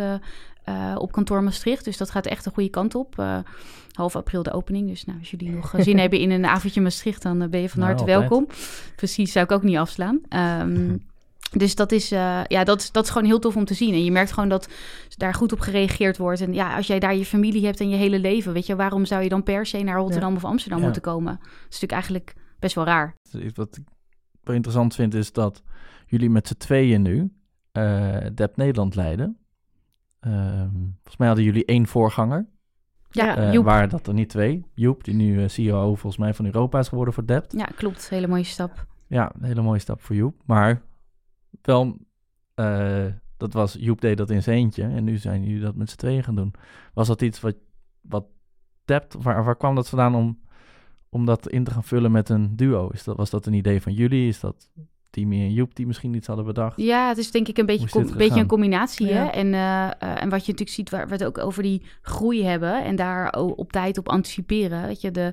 [0.68, 1.84] uh, op kantoor Maastricht.
[1.84, 3.18] Dus dat gaat echt de goede kant op.
[3.18, 3.38] Uh,
[3.92, 4.88] half april de opening.
[4.88, 7.68] Dus nou, als jullie nog zin hebben in een avondje Maastricht, dan uh, ben je
[7.68, 8.46] van nou, harte welkom.
[8.96, 10.20] Precies, zou ik ook niet afslaan.
[10.60, 11.02] Um,
[11.62, 13.94] dus dat is, ja, dat, dat is gewoon heel tof om te zien.
[13.94, 14.68] En je merkt gewoon dat
[15.16, 16.40] daar goed op gereageerd wordt.
[16.40, 19.04] En ja, als jij daar je familie hebt en je hele leven, weet je, waarom
[19.04, 20.36] zou je dan per se naar Rotterdam ja.
[20.36, 20.84] of Amsterdam ja.
[20.84, 21.38] moeten komen?
[21.40, 23.16] Dat is natuurlijk eigenlijk best wel raar.
[23.54, 23.84] Wat ik
[24.42, 25.62] wel interessant vind, is dat
[26.06, 27.32] jullie met z'n tweeën nu
[27.72, 29.36] uh, Dep Nederland leiden.
[30.20, 32.46] Um, volgens mij hadden jullie één voorganger.
[33.10, 34.66] Ja, uh, waren dat er niet twee.
[34.74, 37.52] Joep, die nu uh, CEO volgens mij van Europa is geworden voor Dept.
[37.52, 38.08] Ja, klopt.
[38.08, 38.86] Hele mooie stap.
[39.06, 40.42] Ja, een hele mooie stap voor Joep.
[40.44, 40.82] Maar
[41.62, 41.96] wel,
[43.36, 44.82] dat was, Joep deed dat in zijn eentje.
[44.82, 46.54] En nu zijn jullie dat met z'n tweeën gaan doen.
[46.94, 47.56] Was dat iets wat,
[48.00, 48.24] wat
[48.84, 50.40] Dept, waar, waar kwam dat vandaan om,
[51.12, 52.88] om dat in te gaan vullen met een duo?
[52.88, 54.28] Is dat, was dat een idee van jullie?
[54.28, 54.68] Is dat
[55.12, 56.80] Timmy en Joep die misschien iets hadden bedacht.
[56.80, 59.06] Ja, het is denk ik een beetje, com beetje een combinatie.
[59.06, 59.14] Ja.
[59.14, 59.26] Hè?
[59.26, 62.44] En, uh, uh, en wat je natuurlijk ziet, waar we het ook over die groei
[62.44, 64.86] hebben en daar op tijd op anticiperen.
[64.86, 65.32] Weet je, de,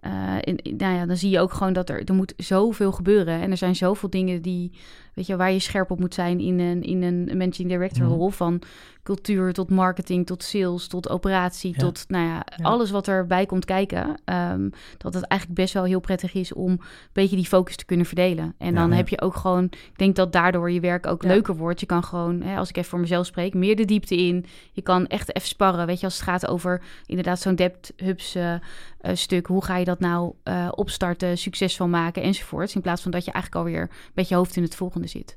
[0.00, 3.40] uh, in, nou ja, dan zie je ook gewoon dat er, er moet zoveel gebeuren.
[3.40, 4.72] En er zijn zoveel dingen die,
[5.14, 8.26] weet je, waar je scherp op moet zijn in een, in een managing director rol.
[8.26, 8.32] Mm.
[8.32, 8.62] Van
[9.02, 11.78] cultuur tot marketing, tot sales, tot operatie, ja.
[11.78, 14.20] tot nou ja, ja, alles wat erbij komt kijken.
[14.24, 16.80] Um, dat het eigenlijk best wel heel prettig is om een
[17.12, 18.54] beetje die focus te kunnen verdelen.
[18.58, 21.80] En dan heb je ook gewoon, ik denk dat daardoor je werk ook leuker wordt.
[21.80, 24.44] Je kan gewoon, hè, als ik even voor mezelf spreek, meer de diepte in.
[24.72, 28.36] Je kan echt even sparren, weet je, als het gaat over inderdaad zo'n depth hubs
[28.36, 28.58] uh, uh,
[29.14, 29.46] stuk.
[29.46, 32.74] Hoe ga je dat nou uh, opstarten, succesvol maken enzovoorts.
[32.74, 35.36] In plaats van dat je eigenlijk alweer met je hoofd in het volgende zit.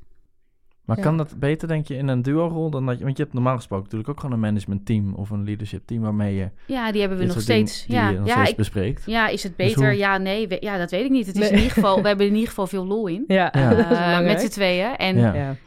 [0.84, 1.02] Maar Ja.
[1.02, 3.04] kan dat beter, denk je, in een duo-rol dan dat je...
[3.04, 6.34] Want je hebt normaal gesproken natuurlijk ook gewoon een managementteam of een leadership team waarmee
[6.34, 7.86] je Ja, die hebben we nog steeds.
[7.86, 9.02] die ja, je nog ja, steeds ik, bespreekt.
[9.06, 9.88] ja, is het Dus beter?
[9.88, 10.48] hoe- Ja, nee.
[10.48, 11.26] we- ja, dat weet ik niet.
[11.26, 11.50] Het is Nee.
[11.50, 13.24] in ieder geval, we hebben in ieder geval veel lol in.
[13.26, 14.96] Ja, Eh, met z'n tweeën.
[14.96, 15.16] En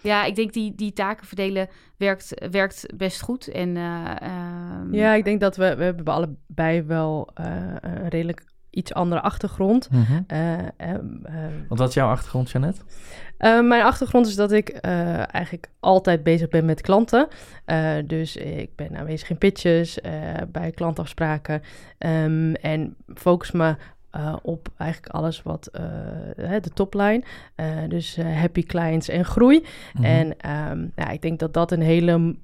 [0.02, 0.26] Ja.
[0.26, 3.48] ik denk die, die taken verdelen werkt, werkt best goed.
[3.48, 7.46] En, eh, ehm, ja, ik denk dat we, we hebben allebei wel eh,
[7.82, 9.90] een redelijk iets andere achtergrond.
[11.68, 12.82] Want wat is jouw achtergrond, Jeannette?
[13.38, 17.28] Mijn achtergrond is dat ik eigenlijk altijd bezig ben met klanten.
[18.06, 20.00] Dus ik ben aanwezig in pitches,
[20.52, 21.62] bij klantafspraken.
[21.98, 23.76] ehm, en focus me
[24.42, 27.24] op eigenlijk alles wat de topline.
[27.88, 29.66] dus happy clients en groei.
[29.94, 30.04] Mhm.
[30.04, 32.36] En ehm, ja, ik denk dat dat een hele.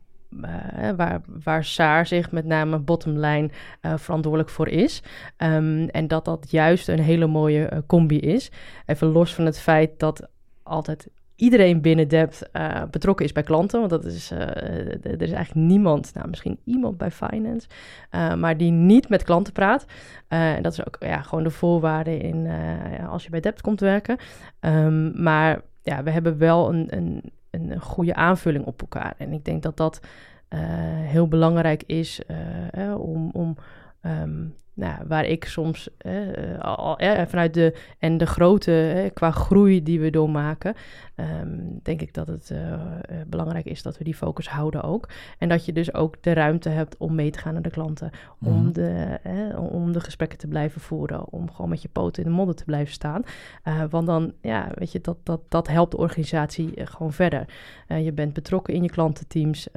[0.41, 3.49] Eh, waar, waar Saar zich met name bottomline
[3.81, 5.03] eh verantwoordelijk voor is.
[5.37, 8.51] Ehm, en dat dat juist een hele mooie eh, combi is.
[8.85, 10.27] Even los van het feit dat
[10.63, 12.49] altijd iedereen binnen Debt
[12.91, 13.79] betrokken is bij klanten.
[13.79, 17.67] Want dat is, er is eigenlijk niemand, nou misschien iemand bij Finance,
[18.37, 19.85] maar die niet met klanten praat.
[20.27, 22.47] En dat is ook ja, gewoon de voorwaarde in,
[23.09, 24.17] als je bij Debt komt werken.
[24.59, 29.13] Ehm, maar ja, we hebben wel een, een, een goede aanvulling op elkaar.
[29.17, 29.99] En ik denk dat dat
[30.47, 30.59] eh,
[31.01, 32.21] heel belangrijk is
[32.71, 33.29] eh, om...
[33.31, 33.57] om
[34.07, 39.31] ehm, nou, waar ik soms eh, al, eh, vanuit de en de grootte eh, qua
[39.31, 40.75] groei die we doormaken,
[41.15, 42.79] ehm, denk ik dat het eh, eh,
[43.27, 45.09] belangrijk is dat we die focus houden ook.
[45.37, 48.09] En dat je dus ook de ruimte hebt om mee te gaan naar de klanten,
[48.39, 48.53] Mhm.
[48.53, 52.29] om, de, eh, om de gesprekken te blijven voeren, om gewoon met je poten in
[52.29, 53.21] de modder te blijven staan.
[53.89, 57.45] Want dan, ja, weet je, dat, dat, dat helpt de organisatie gewoon verder.
[57.87, 59.71] Je bent betrokken in je klantenteams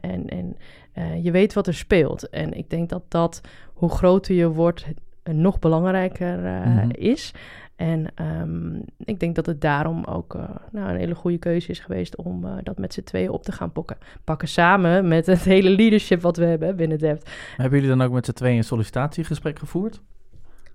[0.00, 0.56] en, en
[0.96, 2.28] eh, je weet wat er speelt.
[2.28, 3.40] En ik denk dat dat,
[3.74, 4.86] hoe groter je wordt,
[5.22, 6.88] eh, nog belangrijker eh, Mhm.
[6.90, 7.32] is.
[7.76, 10.34] En ehm, ik denk dat het daarom ook
[10.72, 13.72] nou, een hele goede keuze is geweest om dat met z'n tweeën op te gaan
[13.72, 13.96] pakken.
[14.24, 17.30] Pakken samen met het hele leadership wat we hebben binnen Dept.
[17.56, 20.00] Hebben jullie dan ook met z'n tweeën een sollicitatiegesprek gevoerd?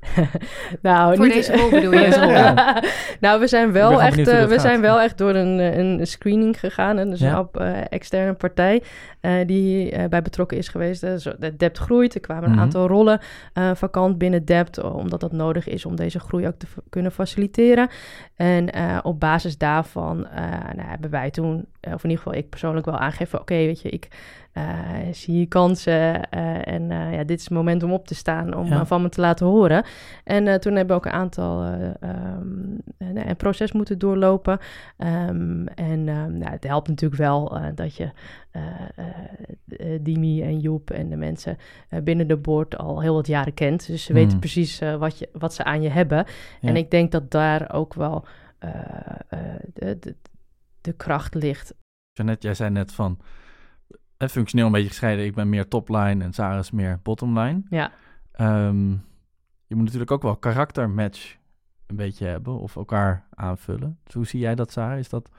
[0.82, 2.00] nou, Voor niet- deze rol bedoel je?
[2.32, 2.84] Ja.
[3.20, 4.62] nou, we zijn wel echt, eh, we gaat.
[4.62, 6.98] zijn wel echt door een, eh, een screening gegaan.
[6.98, 7.32] En dus Ja.
[7.32, 8.84] een op, eh, externe partij
[9.22, 11.06] eh, die eh, bij betrokken is geweest.
[11.18, 12.14] Zo- de Dept groeit.
[12.16, 12.60] Er kwamen een Mhm.
[12.60, 13.20] aantal rollen
[13.54, 17.90] eh, vakant binnen Dept, omdat dat nodig is om deze groei ook te kunnen faciliteren.
[18.36, 20.42] En eh, op basis daarvan eh,
[20.76, 23.90] nou, hebben wij toen, of in ieder geval ik persoonlijk wel aangegeven, oké, weet je,
[23.90, 24.08] ik
[25.12, 28.56] zie hier kansen eh, en eh, ja, dit is het moment om op te staan,
[28.56, 28.80] om Ja.
[28.80, 29.84] eh, van me te laten horen.
[30.24, 32.38] En eh, toen hebben we ook een aantal eh, eh,
[32.98, 34.60] nou, een proces moeten doorlopen.
[34.98, 38.12] Ehm, en ehm, nou, het helpt natuurlijk wel eh, dat je
[38.52, 38.62] eh,
[38.96, 41.58] eh, eh, Dimi en Joep en de mensen
[41.90, 43.88] eh, binnen de board al heel wat jaren kent.
[43.88, 44.40] Dus ze weten Mm.
[44.40, 46.18] precies eh, wat, je, wat ze aan je hebben.
[46.62, 46.70] Ja.
[46.70, 48.26] En ik denk dat daar ook wel
[48.60, 48.70] eh,
[49.30, 49.40] eh,
[49.74, 50.16] de, de,
[50.82, 51.74] de kracht ligt.
[52.12, 53.18] Jeannette, jij zei net van...
[54.22, 55.26] eh, functioneel een beetje gescheiden.
[55.26, 57.62] Ik ben meer topline en Sarah is meer bottomline.
[57.70, 57.92] Ja.
[58.32, 58.90] Ehm,
[59.66, 61.36] je moet natuurlijk ook wel karaktermatch
[61.88, 64.00] een beetje hebben of elkaar aanvullen.
[64.04, 64.98] Dus hoe zie jij dat, Sarah?
[64.98, 65.30] Is dat,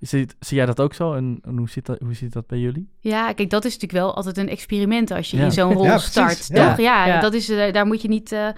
[0.00, 2.88] zie jij dat ook zo en, en hoe, zit dat, hoe zit dat bij jullie?
[3.00, 5.44] Ja, kijk, dat is natuurlijk wel altijd een experiment als je Ja.
[5.44, 6.46] in zo'n rol Ja, start.
[6.52, 6.68] Ja.
[6.68, 6.78] Toch?
[6.84, 7.20] Ja, Ja.
[7.20, 8.48] Dat is, eh, daar, moet je niet, eh,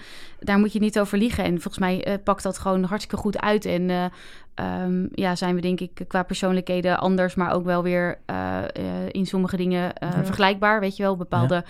[0.41, 1.45] daar moet je niet over liegen.
[1.45, 3.65] En volgens mij eh, pakt dat gewoon hartstikke goed uit.
[3.65, 4.05] En eh,
[4.55, 8.65] ehm, ja, zijn we denk ik qua persoonlijkheden anders, maar ook wel weer eh, eh,
[9.09, 10.25] in sommige dingen eh, Ja.
[10.25, 10.81] vergelijkbaar.
[10.81, 11.65] Weet je wel, bepaalde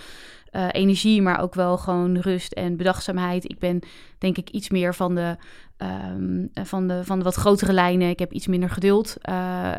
[0.53, 3.51] eh, energie, maar ook wel gewoon rust en bedachtzaamheid.
[3.51, 3.81] Ik ben
[4.19, 5.37] denk ik iets meer van de,
[5.77, 8.09] ehm, eh, van de, van de wat grotere lijnen.
[8.09, 9.17] Ik heb iets minder geduld.
[9.21, 9.71] Eh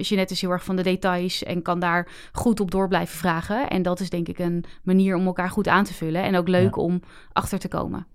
[0.00, 3.68] Jeanette is heel erg van de details en kan daar goed op door blijven vragen.
[3.70, 6.22] En dat is denk ik een manier om elkaar goed aan te vullen.
[6.22, 6.82] En ook leuk Ja.
[6.82, 7.00] om
[7.32, 8.06] achter te komen.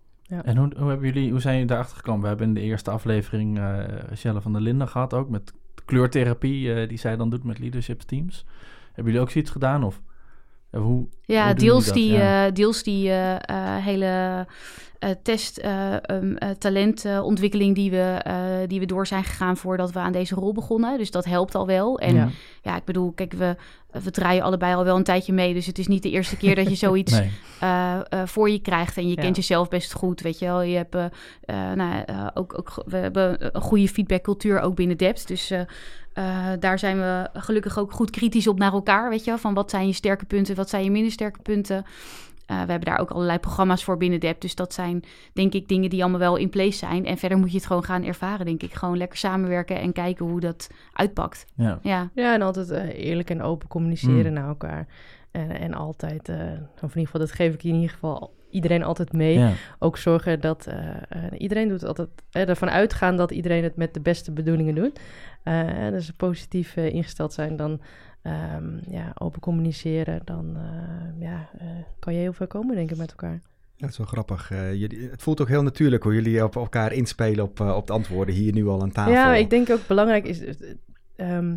[0.43, 2.21] En hoe, hoe, hebben jullie, hoe zijn jullie daarachter gekomen?
[2.21, 3.83] We hebben in de eerste aflevering eh
[4.15, 5.53] Shelle van der Linden gehad, ook met
[5.85, 8.45] kleurtherapie eh, die zij dan doet met leadership teams.
[8.85, 9.83] Hebben jullie ook zoiets gedaan?
[9.83, 10.01] Of
[10.71, 12.11] hoe, Ja, hoe deels jullie die?
[12.17, 12.45] Ja.
[12.47, 14.45] eh, deels die eh, eh, hele
[14.99, 18.17] eh, test, eh, um, eh, talentontwikkeling die, we,
[18.67, 20.97] die we door zijn gegaan voordat we aan deze rol begonnen.
[20.97, 21.99] Dus dat helpt al wel.
[21.99, 22.29] En Ja.
[22.61, 23.55] ja, ik bedoel, kijk, we,
[24.03, 25.53] we draaien allebei al wel een tijdje mee.
[25.53, 28.27] Dus het is niet de eerste keer dat je zoiets Nee.
[28.27, 28.97] voor je krijgt.
[28.97, 29.21] En je Ja.
[29.21, 30.61] kent jezelf best goed, weet je wel.
[30.61, 30.95] Je hebt,
[31.75, 35.27] nou, ook, ook, we hebben een goede feedbackcultuur ook binnen Dept.
[35.27, 35.53] Dus
[36.59, 39.39] daar zijn we gelukkig ook goed kritisch op naar elkaar, weet je wel.
[39.39, 41.85] Van wat zijn je sterke punten, wat zijn je minder sterke punten.
[42.49, 44.41] Eh, we hebben daar ook allerlei programma's voor binnen Dept.
[44.41, 47.05] Dus dat zijn, denk ik, dingen die allemaal wel in place zijn.
[47.05, 48.73] En verder moet je het gewoon gaan ervaren, denk ik.
[48.73, 51.45] Gewoon lekker samenwerken en kijken hoe dat uitpakt.
[51.55, 51.79] Ja.
[51.81, 54.33] Ja, Ja, en altijd eh, eerlijk en open communiceren Mm.
[54.33, 54.87] naar elkaar.
[55.31, 56.35] En, en altijd, eh,
[56.75, 59.37] of in ieder geval, dat geef ik in ieder geval iedereen altijd mee.
[59.37, 59.51] Ja.
[59.79, 63.93] Ook zorgen dat eh, eh, iedereen doet altijd eh, ervan uitgaan dat iedereen het met
[63.93, 64.99] de beste bedoelingen doet.
[65.43, 67.81] Eh, en dus positief ingesteld zijn, dan
[68.21, 71.67] ehm, ja, open communiceren, dan eh, ja, eh,
[71.99, 73.41] kan je heel ver komen, denk ik, met elkaar.
[73.79, 74.51] Dat is wel grappig.
[74.51, 77.93] Eh, jullie, het voelt ook heel natuurlijk hoe jullie op elkaar inspelen op, op de
[77.93, 79.11] antwoorden hier nu al aan tafel.
[79.11, 80.55] Ja, ik denk ook belangrijk is, eh,
[81.15, 81.55] ehm,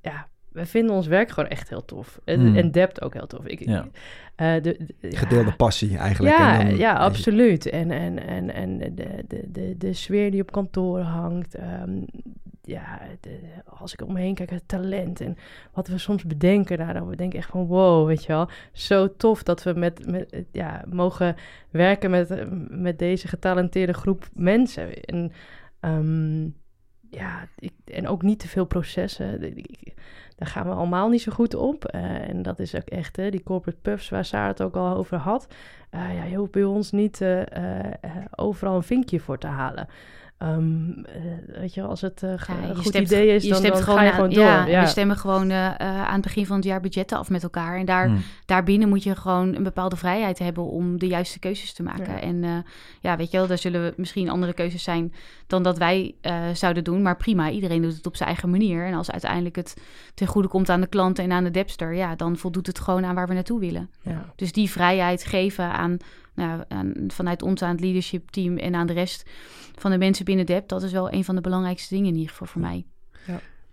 [0.00, 2.20] ja, we vinden ons werk gewoon echt heel tof.
[2.24, 2.56] En, Hmm.
[2.56, 3.46] en Dept ook heel tof.
[3.46, 3.86] Ik, Ja.
[4.36, 4.60] eh, de,
[5.00, 5.18] de- ja.
[5.18, 6.36] Gedeelde passie eigenlijk.
[6.38, 7.66] Ja, en dan- ja, absoluut.
[7.70, 8.94] En, en, en, en de,
[9.28, 11.54] de, de, de sfeer die op kantoor hangt.
[11.54, 11.90] ehm,
[12.62, 13.38] ja, de,
[13.78, 15.36] als ik om me heen kijk, het talent en
[15.72, 17.16] wat we soms bedenken daarover.
[17.16, 18.48] denk ik echt van wow, weet je wel.
[18.72, 21.36] Zo tof dat we met, met ja, mogen
[21.70, 25.00] werken met, met deze getalenteerde groep mensen.
[25.02, 25.32] En,
[25.80, 26.48] ehm,
[27.16, 27.48] ja,
[27.84, 29.40] en ook niet te veel processen.
[30.36, 31.84] Daar gaan we allemaal niet zo goed op.
[31.84, 34.96] Eh, en dat is ook echt, hè, die corporate puffs waar Sarah het ook al
[34.96, 35.46] over had.
[35.90, 37.42] Eh, ja, je hoeft bij ons niet eh,
[38.34, 39.88] overal een vinkje voor te halen.
[40.38, 41.22] Ehm, eh,
[41.60, 43.76] weet je, als het eh, Ja, een je goed stemt- idee is, je dan, dan
[43.82, 44.42] ga je gewoon door.
[44.44, 45.74] Ja, Ja, we stemmen gewoon eh, eh,
[46.06, 47.78] aan het begin van het jaar budgetten af met elkaar.
[47.78, 48.16] En daar, Hm.
[48.44, 52.12] daarbinnen moet je gewoon een bepaalde vrijheid hebben om de juiste keuzes te maken.
[52.12, 52.20] Ja.
[52.20, 52.50] En eh,
[53.00, 55.12] ja, weet je wel, daar zullen we misschien andere keuzes zijn
[55.46, 57.02] dan dat wij eh, zouden doen.
[57.02, 58.86] Maar prima, iedereen doet het op zijn eigen manier.
[58.86, 59.76] En als uiteindelijk het
[60.14, 63.04] ten goede komt aan de klant en aan de depster, ja, dan voldoet het gewoon
[63.04, 63.90] aan waar we naartoe willen.
[64.02, 64.24] ja.
[64.36, 65.96] Dus die vrijheid geven aan,
[66.36, 69.30] nou, aan vanuit ons aan het leadership team en aan de rest
[69.74, 72.30] van de mensen binnen DEP, dat is wel een van de belangrijkste dingen in ieder
[72.30, 72.84] geval voor mij.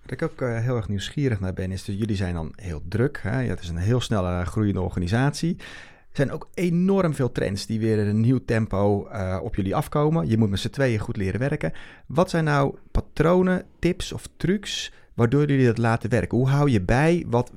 [0.04, 2.82] Wat ik ook eh, heel erg nieuwsgierig naar ben, is dat jullie zijn dan heel
[2.88, 3.19] druk.
[3.21, 3.39] Hè?
[3.41, 5.56] Ja, het is een heel snel eh, groeiende organisatie.
[5.58, 9.76] Er zijn ook enorm veel trends die weer in een nieuw tempo eh, op jullie
[9.76, 10.28] afkomen.
[10.28, 11.73] Je moet met z'n tweeën goed leren werken.
[12.08, 16.38] Wat zijn nou patronen, tips of trucs waardoor jullie dat laten werken?
[16.38, 17.52] Hoe hou je bij wat,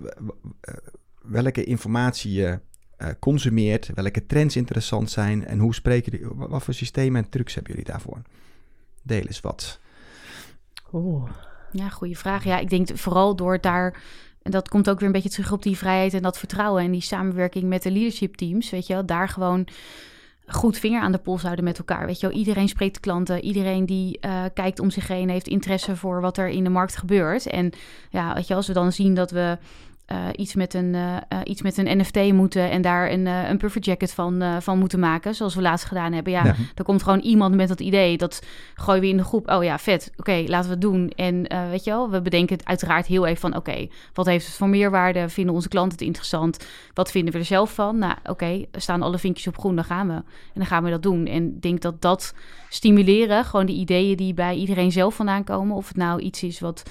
[1.22, 2.60] welke informatie je
[2.96, 7.30] eh, consumeert, welke trends interessant zijn en hoe spreken jullie, wat, wat voor systemen en
[7.30, 8.22] trucs hebben jullie daarvoor?
[9.02, 9.80] Deel eens wat.
[10.92, 11.30] Oeh.
[11.72, 12.44] Ja, goede vraag.
[12.44, 14.02] Ja, ik denk vooral door daar.
[14.42, 16.90] En dat komt ook weer een beetje terug op die vrijheid en dat vertrouwen en
[16.90, 18.70] die samenwerking met de leadership teams.
[18.70, 19.68] Weet je wel, daar gewoon
[20.46, 22.06] goed vinger aan de pols houden met elkaar.
[22.06, 23.44] Weet je wel, iedereen spreekt klanten.
[23.44, 26.96] Iedereen die eh, kijkt om zich heen heeft interesse voor wat er in de markt
[26.96, 27.46] gebeurt.
[27.46, 27.72] En
[28.10, 29.58] ja, weet je, als we dan zien dat we
[30.06, 33.58] eh, iets, met een, eh, eh, iets met een NFT moeten en daar een, een
[33.58, 36.32] puffer jacket van, van moeten maken, zoals we laatst gedaan hebben.
[36.32, 36.54] Ja, Ja.
[36.74, 38.16] er komt gewoon iemand met dat idee.
[38.16, 38.42] Dat
[38.74, 39.50] gooien we in de groep.
[39.50, 40.12] Oh ja, vet.
[40.16, 41.10] Oké, laten we het doen.
[41.16, 43.56] En weet je wel, we bedenken het uiteraard heel even van...
[43.56, 45.28] oké, wat heeft het voor meerwaarde?
[45.28, 46.66] Vinden onze klanten het interessant?
[46.94, 47.98] Wat vinden we er zelf van?
[47.98, 50.14] Nou, oké, staan alle vinkjes op groen, dan gaan we.
[50.14, 51.26] En dan gaan we dat doen.
[51.26, 52.34] En ik denk dat dat
[52.68, 55.76] stimuleren, gewoon de ideeën die bij iedereen zelf vandaan komen...
[55.76, 56.82] of het nou iets is wat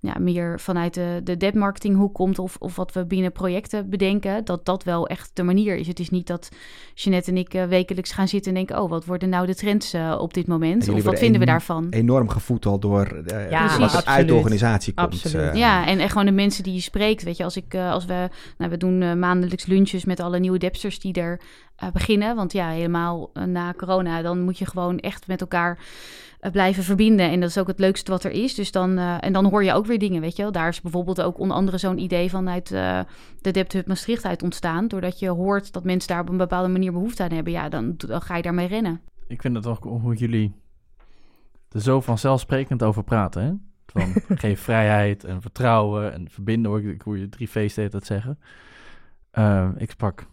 [0.00, 2.38] ja, meer vanuit de, de debt marketing hoek komt...
[2.38, 5.86] Of, of wat we binnen projecten bedenken, dat dat wel echt de manier is.
[5.86, 6.48] Het is niet dat
[6.94, 8.82] Jeanette en ik eh, wekelijks gaan zitten en denken...
[8.82, 10.88] oh, wat worden nou de trends eh, op dit En moment?
[10.88, 11.86] Of wat vinden we daarvan?
[11.90, 15.12] Enorm gevoed al door eh, Ja, wat er uit de organisatie komt.
[15.12, 15.50] Absoluut.
[15.50, 15.54] eh.
[15.54, 17.22] Ja, en, en gewoon de mensen die je spreekt.
[17.22, 20.38] Weet je, als ik, eh, als we, nou, we doen eh, maandelijks lunches met alle
[20.38, 21.40] nieuwe depsters die er
[21.76, 22.36] eh, beginnen.
[22.36, 25.78] Want ja, helemaal na corona, dan moet je gewoon echt met elkaar
[26.40, 27.30] blijven verbinden.
[27.30, 28.54] En dat is ook het leukste wat er is.
[28.54, 30.52] Dus dan, eh, en dan hoor je ook weer dingen, weet je wel.
[30.52, 33.00] Daar is bijvoorbeeld ook onder andere zo'n idee vanuit eh,
[33.40, 34.88] de Dept Hub Maastricht uit ontstaan.
[34.88, 37.52] Doordat je hoort dat mensen daar op een bepaalde manier behoefte aan hebben.
[37.52, 39.00] Ja, dan, dan ga je daarmee rennen.
[39.26, 40.54] Ik vind het ook hoe jullie
[41.68, 43.42] er zo vanzelfsprekend over praten.
[43.42, 43.52] Hè?
[43.86, 46.70] Van geef vrijheid en vertrouwen en verbinden.
[46.70, 48.38] Hoor ik, hoor je drie feesten dat zeggen.
[49.30, 50.26] Eh, ik sprak een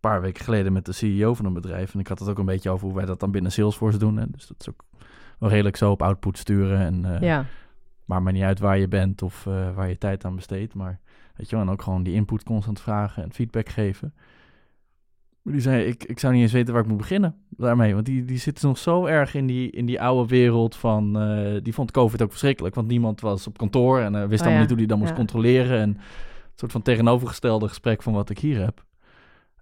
[0.00, 1.94] paar weken geleden met de CEO van een bedrijf.
[1.94, 4.16] En ik had het ook een beetje over hoe wij dat dan binnen Salesforce doen.
[4.16, 4.24] Hè?
[4.30, 4.84] Dus dat is ook
[5.38, 6.78] wel redelijk zo op output sturen.
[6.78, 7.44] En eh, Ja.
[8.04, 10.74] maakt maar niet uit waar je bent of eh, waar je tijd aan besteedt.
[10.74, 11.00] Maar
[11.36, 14.14] weet je wel, en ook gewoon die input constant vragen en feedback geven.
[15.42, 17.94] Maar die zei, ik, ik zou niet eens weten waar ik moet beginnen daarmee.
[17.94, 21.20] Want die, die zitten nog zo erg in die, in die oude wereld van...
[21.20, 24.00] eh, die vond COVID ook verschrikkelijk, want niemand was op kantoor...
[24.00, 25.16] en wist Oh allemaal ja, niet hoe die dan moest ja.
[25.16, 25.78] controleren.
[25.80, 25.98] En een
[26.54, 28.84] soort van tegenovergestelde gesprek van wat ik hier heb.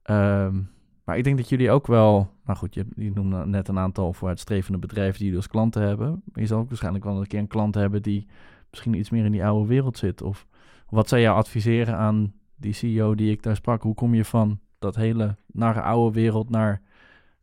[0.03, 0.61] Ehm,
[1.05, 2.33] maar ik denk dat jullie ook wel...
[2.45, 5.15] Nou goed, je, je noemde net een aantal vooruitstrevende bedrijven...
[5.15, 6.23] die jullie als klanten hebben.
[6.25, 8.03] Maar je zal ook waarschijnlijk wel een keer een klant hebben...
[8.03, 8.27] die
[8.71, 10.23] misschien iets meer in die oude wereld zit.
[10.23, 10.47] Of
[10.89, 13.83] wat zou jou adviseren aan die CEO die ik daar sprak?
[13.83, 16.83] Hoe kom je van dat hele naar oude wereld naar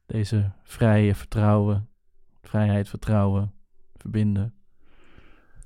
[0.06, 1.88] deze vrije vertrouwen,
[2.42, 3.52] vrijheid, vertrouwen,
[3.96, 4.54] verbinden?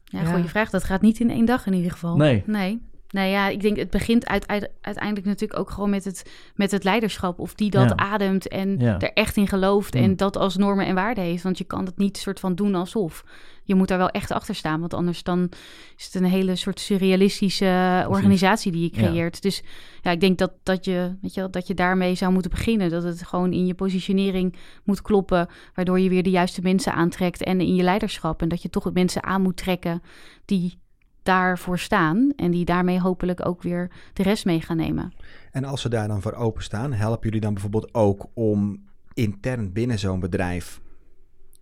[0.03, 0.33] Ja, Ja.
[0.33, 0.69] goede vraag.
[0.69, 2.15] Dat gaat niet in één dag in ieder geval.
[2.15, 2.43] Nee.
[2.45, 2.81] Nee.
[3.15, 6.71] Nou ja, ik denk het begint uit, uit- uiteindelijk natuurlijk ook gewoon met het, met
[6.71, 7.39] het leiderschap.
[7.39, 7.95] Of die dat Ja.
[7.95, 8.99] ademt en Ja.
[8.99, 9.93] er echt in gelooft.
[9.93, 10.03] Mm.
[10.03, 11.43] En dat als normen en waarden heeft.
[11.43, 13.23] Want je kan het niet soort van doen alsof.
[13.63, 14.79] Je moet daar wel echt achter staan.
[14.79, 15.49] Want anders dan
[15.97, 19.07] is het een hele soort surrealistische organisatie die je Ja.
[19.07, 19.41] creëert.
[19.41, 19.63] Dus
[20.01, 22.89] ja, ik denk dat, dat, je, weet je, wel, dat je daarmee zou moeten beginnen.
[22.89, 25.47] Dat het gewoon in je positionering moet kloppen.
[25.73, 27.43] Waardoor je weer de juiste mensen aantrekt.
[27.43, 28.41] En in je leiderschap.
[28.41, 30.01] En dat je toch mensen aan moet trekken
[30.45, 30.77] die
[31.25, 32.33] daarvoor staan.
[32.35, 35.13] En die daarmee hopelijk ook weer de rest mee gaan nemen.
[35.51, 38.83] En als ze daar dan voor openstaan, helpen jullie dan bijvoorbeeld ook om
[39.13, 40.81] intern binnen zo'n bedrijf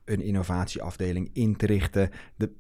[0.06, 2.52] een innovatieafdeling in te richten, de,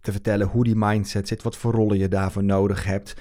[0.00, 3.14] te vertellen hoe die mindset zit, wat voor rollen je daarvoor nodig hebt?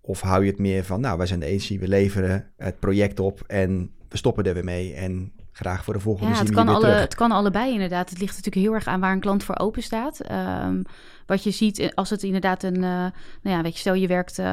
[0.00, 3.20] Of hou je het meer van, nou, wij zijn de agency, we leveren het project
[3.20, 6.68] op en we stoppen er weer mee en graag voor de volgende Ja, het kan,
[6.68, 7.00] alle, terug.
[7.00, 8.10] het kan allebei inderdaad.
[8.10, 10.20] Het ligt natuurlijk heel erg aan waar een klant voor open staat.
[10.20, 10.82] Ehm,
[11.28, 12.74] wat je ziet eh, als het inderdaad een...
[12.74, 13.12] eh, nou
[13.56, 14.38] ja, weet je, stel je werkt...
[14.38, 14.52] eh,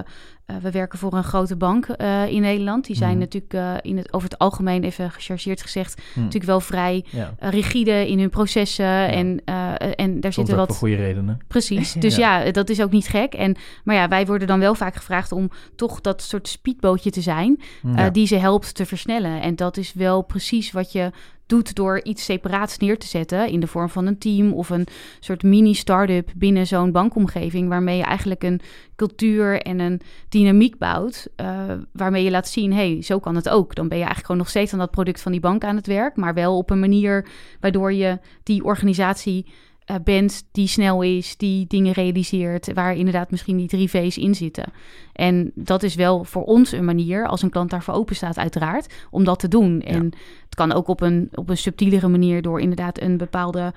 [0.62, 1.88] we werken voor een grote bank
[2.30, 2.86] in Nederland.
[2.86, 3.20] Die zijn Mhm.
[3.20, 6.02] natuurlijk in het, over het algemeen, even gechargeerd gezegd...
[6.14, 6.20] Hm.
[6.20, 7.34] natuurlijk wel vrij Ja.
[7.40, 8.86] rigide in hun processen.
[9.12, 9.42] En,
[9.96, 10.68] en daar zitten wat...
[10.68, 11.38] voor goede redenen.
[11.48, 11.94] Precies.
[12.06, 12.40] Dus Ja.
[12.40, 12.52] ja.
[12.52, 13.34] dat is ook niet gek.
[13.34, 17.22] En, maar ja, wij worden dan wel vaak gevraagd om toch dat soort speedbootje te
[17.22, 17.62] zijn.
[17.82, 17.96] Hm.
[17.96, 19.42] eh, die ze helpt te versnellen.
[19.42, 21.12] En dat is wel precies wat je
[21.46, 24.88] doet door iets separaats neer te zetten in de vorm van een team of een
[25.20, 28.62] soort mini-startup binnen zo'n bankomgeving, waarmee je eigenlijk een
[28.96, 33.76] cultuur en een dynamiek bouwt, eh, waarmee je laat zien, hey, zo kan het ook.
[33.76, 35.88] Dan ben je eigenlijk gewoon nog steeds aan dat product van die bank aan het
[35.88, 37.28] werk, maar wel op een manier
[37.60, 39.46] waardoor je die organisatie
[39.86, 44.36] eh, bent die snel is, die dingen realiseert, waar inderdaad misschien die drie V's in
[44.36, 44.66] zitten.
[45.14, 48.94] En dat is wel voor ons een manier, als een klant daarvoor open staat, uiteraard,
[49.12, 49.82] om dat te doen.
[49.82, 50.04] En
[50.46, 53.74] het kan ook op een, op een subtielere manier door inderdaad een bepaalde,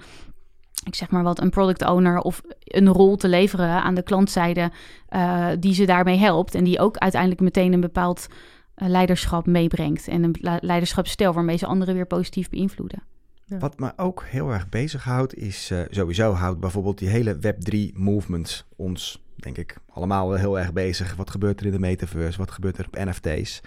[0.85, 4.71] ik zeg maar wat, een product owner of een rol te leveren aan de klantzijde
[5.09, 6.55] eh, die ze daarmee helpt.
[6.55, 8.27] En die ook uiteindelijk meteen een bepaald
[8.75, 10.09] eh, leiderschap meebrengt.
[10.09, 13.03] En een le- leiderschapsstijl waarmee ze anderen weer positief beïnvloeden.
[13.48, 18.66] Wat me ook heel erg bezighoudt, is eh, sowieso houdt bijvoorbeeld die hele Web3 movement
[18.76, 21.14] ons, denk ik, allemaal wel heel erg bezig.
[21.14, 22.38] Wat gebeurt er in de metaverse?
[22.38, 23.61] Wat gebeurt er op NFT's?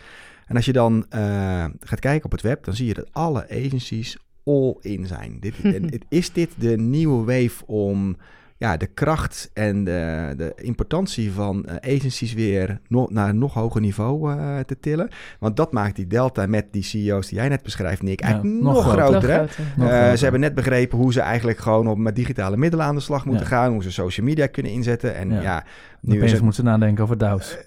[0.47, 3.49] En als je dan eh, gaat kijken op het web, dan zie je dat alle
[3.49, 5.37] agencies all in zijn.
[5.39, 5.55] Dit,
[6.09, 8.17] is dit de nieuwe wave om
[8.61, 13.81] ja, de kracht en de, de importantie van eh, agencies weer naar een nog hoger
[13.81, 15.09] niveau eh, te tillen?
[15.39, 18.61] Want dat maakt die delta met die CEO's die jij net beschrijft, Nick, Ja, eigenlijk
[18.63, 19.03] nog nog, groter.
[19.05, 19.29] groter.
[19.29, 19.35] hè?
[19.35, 19.63] groter.
[19.77, 20.17] Nog Eh, groter.
[20.17, 23.25] ze hebben net begrepen hoe ze eigenlijk gewoon op, met digitale middelen aan de slag
[23.25, 23.49] moeten Ja.
[23.51, 23.71] gaan.
[23.73, 25.15] Hoe ze social media kunnen inzetten.
[25.15, 25.41] En Ja.
[25.41, 25.63] ja,
[26.01, 26.41] nu Opeens is het...
[26.41, 27.57] moeten ze nadenken over DAO's.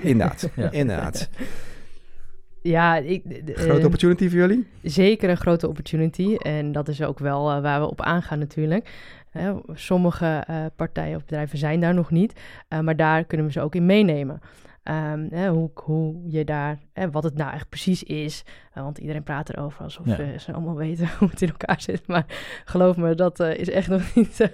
[0.00, 0.70] inderdaad, Ja.
[0.70, 1.28] inderdaad.
[2.62, 3.22] Ja, ik,
[3.54, 4.66] Grote opportunity voor jullie?
[4.82, 6.34] zeker een grote opportunity.
[6.36, 8.88] En dat is ook wel waar we op aangaan natuurlijk.
[9.32, 12.40] Hè, sommige eh, partijen of bedrijven zijn daar nog niet.
[12.68, 14.40] eh, maar daar kunnen we ze ook in meenemen.
[14.82, 18.44] Ehm, hè, hoe, hoe je daar, hè, wat het nou echt precies is.
[18.72, 20.38] Eh, want iedereen praat erover alsof Ja.
[20.38, 22.06] ze allemaal weten hoe het in elkaar zit.
[22.06, 22.24] Maar
[22.64, 24.52] geloof me, dat is echt nog niet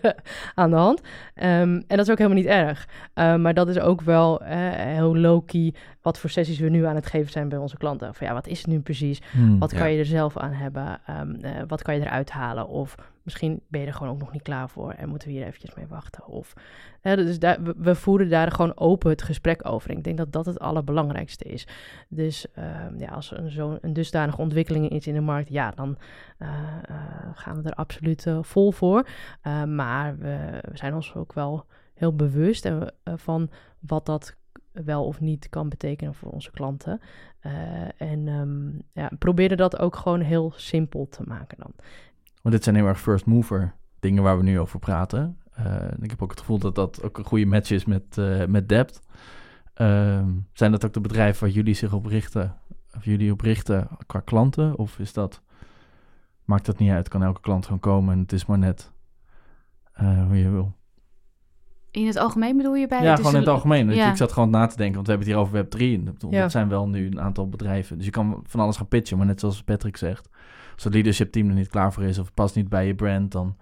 [0.55, 1.01] aan de hand.
[1.35, 2.89] Ehm, en dat is ook helemaal niet erg.
[3.15, 7.07] Eh, maar dat is ook wel heel low-key wat voor sessies we nu aan het
[7.07, 8.15] geven zijn bij onze klanten.
[8.15, 9.21] Van ja, wat is het nu precies?
[9.33, 9.59] Hm.
[9.59, 9.79] Wat Ja.
[9.79, 11.01] kan je er zelf aan hebben?
[11.07, 12.69] Ehm, wat kan je eruit halen?
[12.69, 12.95] Of
[13.29, 15.75] misschien ben je er gewoon ook nog niet klaar voor en moeten we hier eventjes
[15.75, 16.27] mee wachten.
[16.27, 16.55] Of,
[17.01, 19.91] hè, dus daar, we, voeren daar gewoon open het gesprek over.
[19.91, 21.67] Ik denk dat dat het allerbelangrijkste is.
[22.09, 25.99] Dus ehm, ja, als er zo'n dusdanige ontwikkeling is in de markt, ja, dan
[26.39, 26.49] eh,
[26.83, 26.97] eh,
[27.35, 29.09] gaan we er absoluut eh, vol voor.
[29.67, 32.69] Maar we, we zijn ons ook wel heel bewust
[33.05, 34.37] van wat dat
[34.73, 37.01] wel of niet kan betekenen voor onze klanten.
[37.97, 41.73] En ehm, ja, proberen dat ook gewoon heel simpel te maken dan.
[42.51, 45.39] Dit zijn heel erg first mover dingen waar we nu over praten.
[45.53, 48.45] Eh, ik heb ook het gevoel dat dat ook een goede match is met, eh
[48.47, 49.01] met Dept.
[49.75, 52.57] Ehm, zijn dat ook de bedrijven waar jullie zich op richten,
[52.97, 54.79] of jullie op richten qua klanten?
[54.79, 55.43] Of is dat,
[56.45, 58.91] maakt dat niet uit, kan elke klant gewoon komen en het is maar net
[59.93, 60.77] eh, hoe je wil.
[61.91, 63.03] In het algemeen bedoel je bij?
[63.03, 63.91] ja, gewoon in het een- algemeen.
[63.91, 64.11] ja.
[64.11, 65.99] Ik zat gewoon na te denken, want we hebben het hier over Web3.
[65.99, 66.41] En dat, Ja.
[66.41, 67.97] dat zijn wel nu een aantal bedrijven.
[67.97, 70.29] Dus je kan van alles gaan pitchen, maar net zoals Patrick zegt.
[70.79, 72.95] Als het leadership team er niet klaar voor is of het past niet bij je
[72.95, 73.57] brand, dan,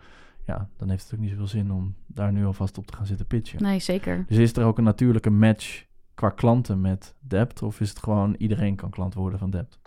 [0.47, 3.07] ja, dan heeft het ook niet zoveel zin om daar nu alvast op te gaan
[3.07, 3.63] zitten pitchen.
[3.63, 4.25] Nee, zeker.
[4.29, 7.63] Dus is er ook een natuurlijke match qua klanten met Dept?
[7.63, 9.79] Of is het gewoon iedereen kan klant worden van Dept?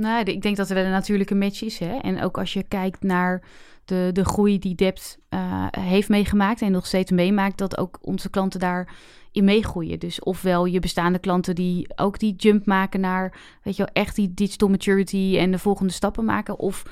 [0.00, 1.78] Nou, ik denk dat er wel een natuurlijke match is.
[1.78, 1.96] Hè?
[1.96, 3.42] En ook als je kijkt naar
[3.84, 8.30] de, de groei die Dept eh, heeft meegemaakt en nog steeds meemaakt, dat ook onze
[8.30, 9.98] klanten daarin meegroeien.
[9.98, 14.16] Dus ofwel je bestaande klanten die ook die jump maken naar, weet je wel, echt
[14.16, 16.58] die digital maturity en de volgende stappen maken.
[16.58, 16.82] Of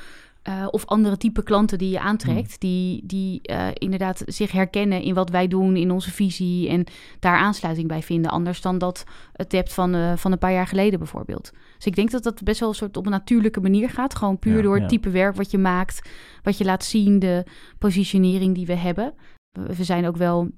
[0.42, 2.70] eh, of andere type klanten die je aantrekt, Hmm.
[2.70, 6.86] die, die eh, inderdaad zich herkennen in wat wij doen, in onze visie en
[7.20, 8.30] daar aansluiting bij vinden.
[8.30, 11.52] Anders dan dat het debt van, van een paar jaar geleden bijvoorbeeld.
[11.78, 14.14] Dus ik denk dat dat best wel een soort op een natuurlijke manier gaat.
[14.14, 14.88] Gewoon puur Ja, door het ja.
[14.88, 16.08] type werk wat je maakt,
[16.42, 17.44] wat je laat zien, de
[17.78, 19.14] positionering die we hebben.
[19.52, 20.50] We, zijn ook wel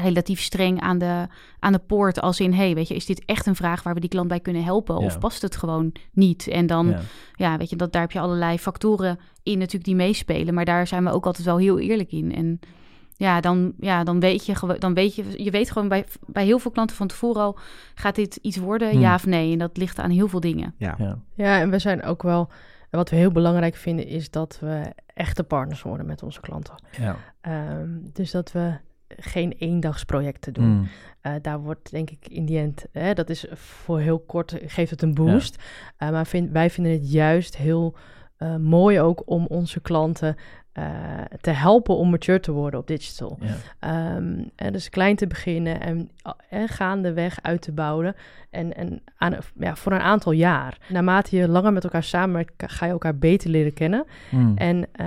[0.00, 1.26] relatief streng aan de,
[1.58, 4.00] aan de poort als in, hey, weet je, is dit echt een vraag waar we
[4.00, 4.98] die klant bij kunnen helpen?
[5.00, 5.04] Ja.
[5.06, 6.48] Of past het gewoon niet?
[6.48, 7.00] En dan Ja.
[7.34, 10.54] ja, weet je, dat, daar heb je allerlei factoren in natuurlijk die meespelen.
[10.54, 12.34] Maar daar zijn we ook altijd wel heel eerlijk in.
[12.34, 12.60] En
[13.22, 16.44] ja, dan, ja, dan weet je gewoon, dan weet je, je weet gewoon bij, bij
[16.44, 17.58] heel veel klanten van tevoren al,
[17.94, 19.00] gaat dit iets worden, Hmm.
[19.00, 19.52] ja of nee?
[19.52, 20.74] En dat ligt aan heel veel dingen.
[20.76, 20.94] Ja.
[20.98, 21.18] Ja.
[21.34, 22.50] Ja, en we zijn ook wel...
[22.90, 26.74] Wat we heel belangrijk vinden is dat we echte partners worden met onze klanten.
[26.98, 27.16] Ja.
[27.40, 28.72] Ehm, dus dat we
[29.08, 30.64] geen eendagsprojecten doen.
[30.68, 30.88] Mm.
[31.20, 34.90] Eh, daar wordt denk ik in die end, hè, dat is voor heel kort, geeft
[34.90, 35.62] het een boost.
[35.96, 37.96] Eh, maar vind, wij vinden het juist heel
[38.42, 40.36] eh, mooi ook om onze klanten
[40.72, 40.84] eh,
[41.40, 43.38] te helpen om mature te worden op digital.
[43.40, 43.54] Ja.
[43.78, 46.10] Ehm, en dus klein te beginnen en,
[46.48, 48.14] en gaandeweg uit te bouwen.
[48.50, 50.78] En, en aan, ja, voor een aantal jaar.
[50.88, 54.04] Naarmate je langer met elkaar samenwerkt, ga je elkaar beter leren kennen.
[54.30, 54.56] Mm.
[54.56, 55.06] En eh,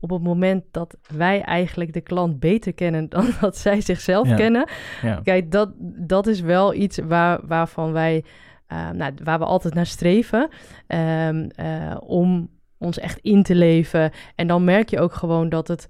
[0.00, 4.36] op het moment dat wij eigenlijk de klant beter kennen dan dat zij zichzelf Ja.
[4.36, 4.68] kennen,
[5.02, 5.20] ja.
[5.22, 8.24] kijk, dat, dat is wel iets waar, waarvan wij,
[8.70, 10.48] eh, nou, waar we altijd naar streven,
[10.86, 14.10] ehm, eh, om ons echt in te leven.
[14.34, 15.86] En dan merk je ook gewoon dat het,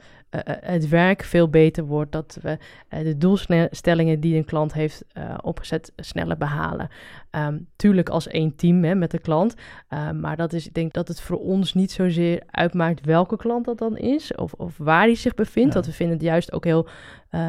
[0.60, 2.58] het werk veel beter wordt, dat we
[2.88, 6.88] eh, de doelstellingen die een klant heeft eh, opgezet sneller behalen.
[7.30, 9.54] Ehm, tuurlijk als één team hè, met de klant,
[9.88, 13.64] eh, maar dat is, ik denk dat het voor ons niet zozeer uitmaakt welke klant
[13.64, 15.68] dat dan is of, of waar hij zich bevindt.
[15.68, 15.74] Ja.
[15.74, 16.88] Dat we vinden het juist ook heel
[17.30, 17.40] eh,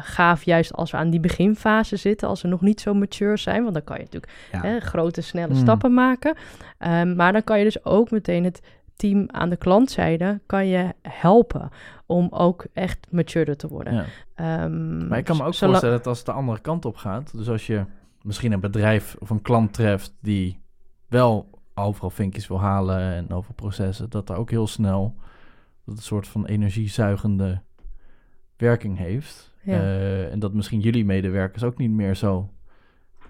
[0.00, 3.62] gaaf, juist als we aan die beginfase zitten, als we nog niet zo mature zijn,
[3.62, 4.60] want dan kan je natuurlijk Ja.
[4.60, 5.60] hè, grote, snelle Mm.
[5.60, 6.34] stappen maken.
[6.78, 8.60] Ehm, maar dan kan je dus ook meteen het
[8.98, 11.70] team aan de klantzijde kan je helpen
[12.06, 13.94] om ook echt mature te worden.
[13.94, 14.04] Ja.
[14.34, 17.36] Ehm, Maar ik kan me ook voorstellen dat als het de andere kant op gaat,
[17.36, 17.84] dus als je
[18.22, 20.60] misschien een bedrijf of een klant treft die
[21.08, 25.14] wel overal vinkjes wil halen en overal processen, dat daar ook heel snel
[25.84, 27.60] dat een soort van energiezuigende
[28.56, 29.54] werking heeft.
[29.62, 29.80] Ja.
[29.80, 32.50] Eh, en dat misschien jullie medewerkers ook niet meer zo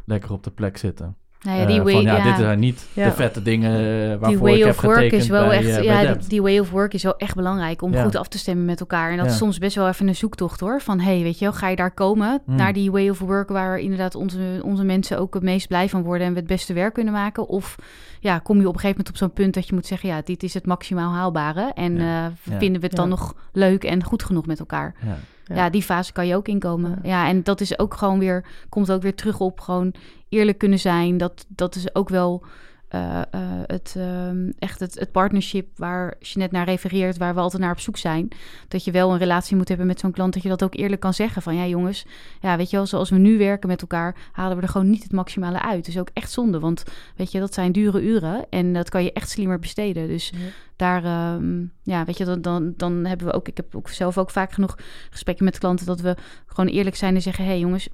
[0.05, 1.17] lekker op de plek zitten.
[1.43, 3.05] Nou ja, die Eh, way, van ja, ja, dit zijn niet Ja.
[3.05, 3.71] de vette dingen
[4.09, 6.29] waarvoor die way ik heb of work getekend is wel bij, echt, bij ja, die,
[6.29, 8.03] die way of work is wel echt belangrijk om Ja.
[8.03, 9.11] goed af te stemmen met elkaar.
[9.11, 9.33] En dat Ja.
[9.33, 10.81] is soms best wel even een zoektocht hoor.
[10.81, 12.57] Van hey, weet je wel, ga je daar komen Hmm.
[12.57, 16.03] naar die way of work waar inderdaad onze, onze mensen ook het meest blij van
[16.03, 17.49] worden en we het beste werk kunnen maken?
[17.49, 17.77] Of
[18.21, 20.21] ja, kom je op een gegeven moment op zo'n punt dat je moet zeggen, ja,
[20.25, 22.01] dit is het maximaal haalbare en Ja.
[22.27, 22.59] eh, Ja.
[22.59, 23.15] vinden we het dan Ja.
[23.15, 24.95] nog leuk en goed genoeg met elkaar?
[25.07, 25.17] Ja.
[25.49, 25.55] Ja.
[25.55, 26.99] Ja, die fase kan je ook inkomen.
[27.03, 27.09] Ja.
[27.09, 27.29] Ja.
[27.29, 29.95] en dat is ook gewoon weer, komt ook weer terug op gewoon
[30.29, 31.17] eerlijk kunnen zijn.
[31.17, 32.45] Dat, dat is ook wel
[32.89, 37.41] eh, eh, het, ehm, echt het, het partnership waar je net naar refereert, waar we
[37.41, 38.29] altijd naar op zoek zijn.
[38.69, 41.01] Dat je wel een relatie moet hebben met zo'n klant, dat je dat ook eerlijk
[41.01, 41.43] kan zeggen.
[41.43, 42.07] Van ja, jongens,
[42.41, 45.03] ja, weet je wel, zoals we nu werken met elkaar, halen we er gewoon niet
[45.03, 45.85] het maximale uit.
[45.85, 46.85] Dus ook echt zonde, want
[47.17, 50.09] weet je, dat zijn dure uren en dat kan je echt slimmer besteden.
[50.09, 50.39] Dus Ja.
[50.77, 54.19] daar, ehm, ja, weet je, dan, dan, dan hebben we ook, ik heb ook zelf
[54.19, 54.79] ook vaak genoeg
[55.11, 56.17] gesprekken met klanten dat we
[56.47, 57.89] gewoon eerlijk zijn en zeggen: hé hey jongens,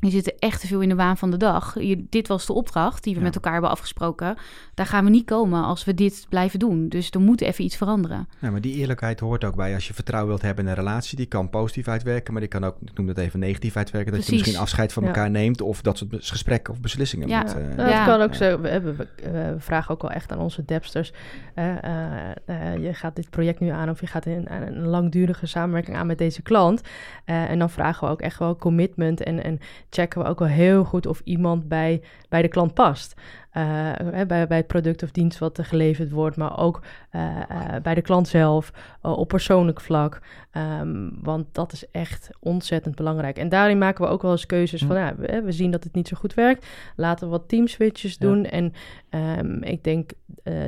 [0.00, 1.74] je zit echt te veel in de waan van de dag.
[1.80, 3.24] Je, dit was de opdracht die we Ja.
[3.24, 4.36] met elkaar hebben afgesproken.
[4.74, 6.88] Daar gaan we niet komen als we dit blijven doen.
[6.88, 8.28] Dus er moet even iets veranderen.
[8.38, 11.16] Ja, maar die eerlijkheid hoort ook bij als je vertrouwen wilt hebben in een relatie.
[11.16, 14.12] Die kan positief uitwerken, maar die kan ook, ik noem dat even negatief uitwerken.
[14.12, 15.08] Dat je misschien afscheid van Ja.
[15.08, 17.40] elkaar neemt of dat soort gesprekken of beslissingen Ja.
[17.42, 17.54] moet.
[17.54, 17.84] eh, Ja.
[17.84, 18.36] Het kan ook Ja.
[18.50, 18.60] zo.
[18.60, 21.12] We, hebben, we, eh, we vragen ook wel echt aan onze depsters.
[21.54, 24.86] eh, eh, eh, je gaat dit project nu aan of je gaat een, aan een
[24.86, 26.80] langdurige samenwerking aan met deze klant.
[27.24, 29.58] Eh, en dan vragen we ook echt wel commitment en, en
[29.90, 33.14] checken we ook wel heel goed of iemand bij, bij de klant past.
[33.50, 33.92] Eh,
[34.26, 37.94] bij, bij het product of dienst wat er geleverd wordt, maar ook eh, eh, bij
[37.94, 38.72] de klant zelf,
[39.02, 40.20] op persoonlijk vlak.
[40.50, 43.38] Ehm, want dat is echt ontzettend belangrijk.
[43.38, 45.94] En daarin maken we ook wel eens keuzes van, ja, we, we zien dat het
[45.94, 46.66] niet zo goed werkt.
[46.96, 48.26] Laten we wat teamswitches Ja.
[48.26, 48.44] doen.
[48.44, 48.72] En
[49.08, 50.10] ehm, ik denk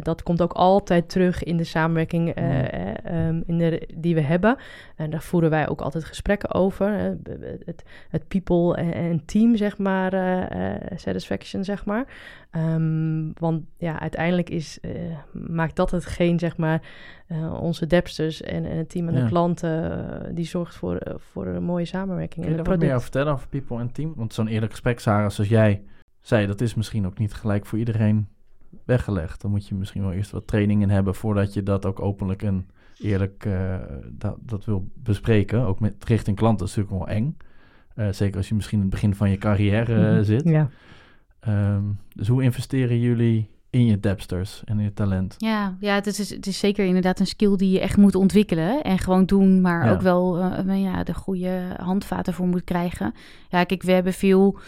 [0.00, 2.32] dat komt ook altijd terug in de samenwerking Mm.
[2.42, 4.56] eh, ehm, in de, die we hebben.
[4.96, 7.18] En daar voeren wij ook altijd gesprekken over.
[7.64, 10.12] het, het people en, team, zeg maar,
[10.96, 12.04] satisfaction, zeg maar.
[12.52, 14.90] Ehm, want ja, uiteindelijk is, eh,
[15.32, 16.82] maakt dat hetgeen, zeg maar,
[17.26, 19.20] eh, onze depsters en, en het team en Ja.
[19.22, 19.92] de klanten,
[20.26, 22.44] eh, die zorgt voor, voor een mooie samenwerking.
[22.44, 24.12] Kun je daar het wat meer over vertellen over people en team?
[24.16, 25.82] Want zo'n eerlijk gesprek, Sarah, zoals jij
[26.20, 28.28] zei, dat is misschien ook niet gelijk voor iedereen
[28.84, 29.40] weggelegd.
[29.40, 32.42] Dan moet je misschien wel eerst wat training in hebben voordat je dat ook openlijk
[32.42, 33.48] en eerlijk
[34.08, 35.60] dat, dat wil bespreken.
[35.60, 37.36] Ook met richting klanten is natuurlijk wel eng.
[38.14, 40.22] Zeker als je misschien in het begin van je carrière Mhm.
[40.24, 40.44] zit.
[40.44, 40.68] Ja.
[41.46, 41.82] Ehm,
[42.14, 45.34] dus hoe investeren jullie in je depsters en in je talent.
[45.38, 48.82] Ja, ja het, is, het is zeker inderdaad een skill die je echt moet ontwikkelen
[48.82, 49.92] en gewoon doen, maar Ja.
[49.92, 53.14] ook wel eh, ja, de goede handvaten voor moet krijgen.
[53.48, 54.58] Ja, kijk, we hebben veel,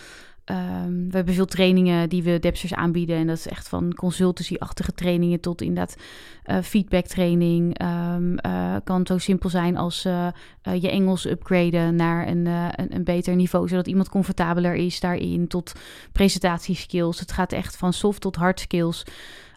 [0.45, 4.95] ehm, we hebben veel trainingen die we depsters aanbieden en dat is echt van consultancy-achtige
[4.95, 5.97] trainingen tot inderdaad
[6.42, 7.78] eh, feedback training.
[7.78, 10.28] Ehm, eh, kan zo simpel zijn als eh,
[10.62, 15.72] je Engels upgraden naar een, een, een beter niveau, zodat iemand comfortabeler is daarin, tot
[16.12, 17.20] presentatieskills.
[17.20, 19.05] Het gaat echt van soft tot hard skills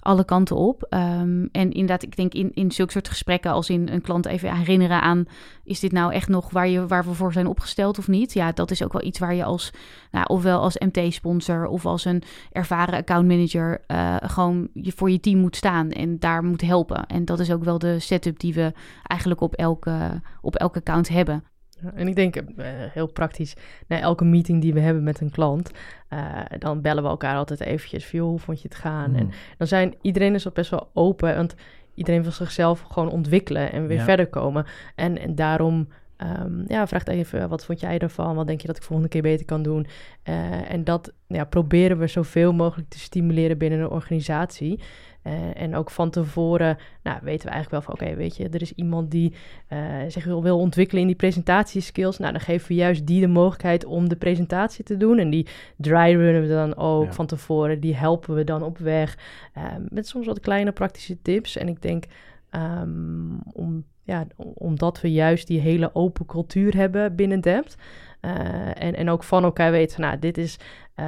[0.08, 0.84] alle kanten op.
[0.89, 4.55] Ehm, en inderdaad, ik denk in, in zulke soort gesprekken als in een klant even
[4.55, 5.26] herinneren aan...
[5.64, 8.34] is dit nou echt nog waar, je, waar we voor zijn opgesteld of niet?
[8.34, 9.72] Ja, dat is ook wel iets waar je als,
[10.12, 13.82] nou, ofwel als MT-sponsor of als een ervaren accountmanager...
[13.88, 17.05] eh gewoon je, voor je team moet staan en daar moet helpen.
[17.05, 21.08] En dat is ook wel de setup die we eigenlijk op elke, op elke account
[21.08, 21.43] hebben.
[21.82, 23.55] Ja, en ik denk eh, heel praktisch,
[23.88, 25.71] na elke meeting die we hebben met een klant,
[26.07, 26.19] eh,
[26.59, 29.15] dan bellen we elkaar altijd eventjes van, joh, hoe vond je het gaan?
[29.15, 29.32] En Mm.
[29.57, 31.55] dan zijn, iedereen is al best wel open, want
[31.93, 34.03] iedereen wil zichzelf gewoon ontwikkelen en weer Ja.
[34.03, 34.65] verder komen.
[34.95, 38.36] En, en daarom, ehm, ja, vraagt even, wat vond jij ervan?
[38.36, 39.88] Wat denk je dat ik volgende keer beter kan doen?
[40.23, 44.80] Eh, en dat ja, proberen we zoveel mogelijk te stimuleren binnen een organisatie.
[45.22, 48.07] Eh, en ook van tevoren nou, weten we eigenlijk wel van...
[48.07, 49.34] oké, weet je, er is iemand die
[49.68, 52.18] eh, zich wil, wil ontwikkelen in die presentatieskills.
[52.18, 55.18] Nou, dan geven we juist die de mogelijkheid om de presentatie te doen.
[55.18, 55.47] En die
[55.78, 57.13] dry runnen we dan ook Ja.
[57.13, 57.80] van tevoren.
[57.80, 59.18] Die helpen we dan op weg.
[59.53, 61.57] eh, met soms wat kleine praktische tips.
[61.57, 62.05] En ik denk,
[62.49, 67.78] ehm, om, ja, omdat we juist die hele open cultuur hebben binnen Dept...
[68.20, 70.60] eh, en, en ook van elkaar weten, van, nou, dit is
[70.95, 71.05] eh,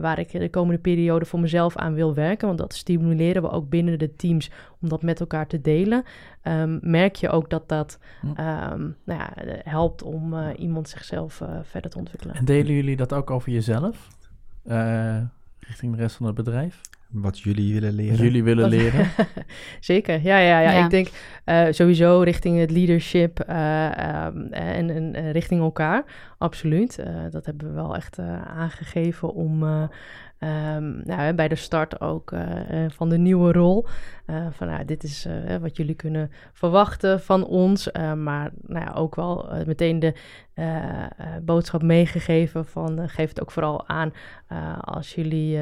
[0.00, 2.46] waar ik de komende periode voor mezelf aan wil werken.
[2.46, 6.04] Want dat stimuleren we ook binnen de teams om dat met elkaar te delen.
[6.42, 8.26] Ehm, merk je ook dat dat Hm.
[8.26, 9.32] ehm, nou ja,
[9.64, 12.34] helpt om eh, iemand zichzelf verder te ontwikkelen.
[12.34, 14.08] En delen jullie dat ook over jezelf?
[15.58, 16.80] Richting de rest van het bedrijf?
[17.08, 18.16] Wat jullie willen leren.
[18.24, 19.06] Jullie willen Wat- leren?
[19.80, 20.70] Zeker, ja, ja, ja.
[20.72, 20.84] Ja.
[20.84, 21.08] Ik denk
[21.44, 26.04] eh, sowieso richting het leadership eh, ehm, en, en richting elkaar,
[26.38, 26.98] absoluut.
[26.98, 29.62] Eh, dat hebben we wel echt eh, aangegeven om
[30.38, 33.86] eh, ehm, nou, hè, bij de start ook eh, eh, van de nieuwe rol.
[34.26, 38.84] eh, van nou, dit is eh, wat jullie kunnen verwachten van ons, eh, maar nou
[38.84, 40.14] ja, ook wel meteen de
[40.54, 41.10] eh, eh,
[41.42, 44.12] boodschap meegegeven van geef het ook vooral aan
[44.46, 45.58] eh, als jullie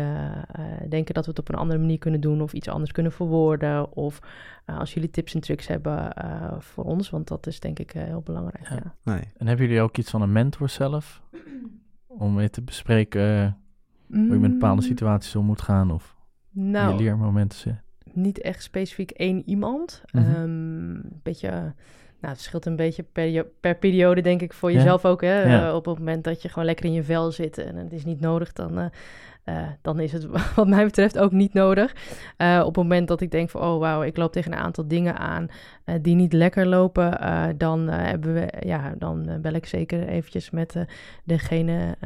[0.88, 3.92] denken dat we het op een andere manier kunnen doen of iets anders kunnen verwoorden.
[3.96, 4.20] Of
[4.64, 7.94] eh, als jullie tips en tricks hebben eh, voor ons, want dat is denk ik
[7.94, 8.68] eh, heel belangrijk.
[8.68, 8.74] Ja.
[8.74, 8.94] Ja.
[9.12, 9.32] Nee.
[9.36, 11.22] En hebben jullie ook iets van een mentor zelf?
[12.06, 13.56] Om mee te bespreken
[14.08, 16.16] hoe je met bepaalde Mm, situaties om moet gaan of
[16.50, 17.82] Nou, je leermomenten zitten.
[18.12, 20.02] niet echt specifiek één iemand.
[20.12, 20.24] Mhm.
[20.24, 21.72] Ehm, een beetje, nou,
[22.20, 24.76] het verschilt een beetje per, per periode, denk ik, voor Ja.
[24.76, 25.20] jezelf ook.
[25.20, 25.42] Hè?
[25.42, 25.68] Ja.
[25.68, 28.04] Eh, op het moment dat je gewoon lekker in je vel zit en het is
[28.04, 28.86] niet nodig, dan, eh,
[29.46, 30.26] eh, dan is het
[30.56, 31.94] wat mij betreft ook niet nodig.
[32.36, 34.88] Eh, op het moment dat ik denk van, oh wauw, ik loop tegen een aantal
[34.88, 35.46] dingen aan
[35.84, 37.18] eh, die niet lekker lopen,
[37.58, 40.84] dan, hebben we, ja, dan bel ik zeker eventjes met
[41.24, 41.96] degene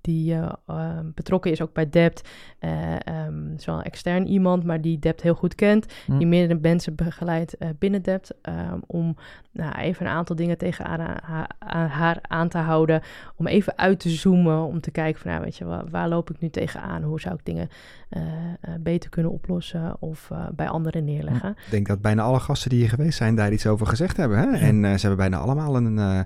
[0.00, 2.28] die eh, eh, betrokken is, ook bij Dept.
[2.58, 5.92] Eh ehm, het is wel een extern iemand, maar die Dept heel goed kent.
[6.06, 6.18] Hm.
[6.18, 8.40] Die meerdere mensen begeleidt binnen Dept.
[8.42, 9.16] ehm, om
[9.52, 11.22] nou, even een aantal dingen tegen haar,
[11.58, 13.02] haar, haar aan te houden.
[13.36, 14.64] Om even uit te zoomen.
[14.64, 16.50] Om te kijken van, nou, weet je, waar, waar loop ik nu
[16.82, 17.02] tegenaan?
[17.02, 17.68] Hoe zou ik dingen
[18.08, 19.96] eh, eh, beter kunnen oplossen?
[19.98, 21.50] Of eh, bij anderen neerleggen?
[21.50, 24.38] Ik denk dat bijna alle gasten die hier geweest zijn daar iets over gezegd hebben.
[24.38, 24.46] Hè?
[24.56, 26.20] En eh, ze hebben bijna allemaal een, eh,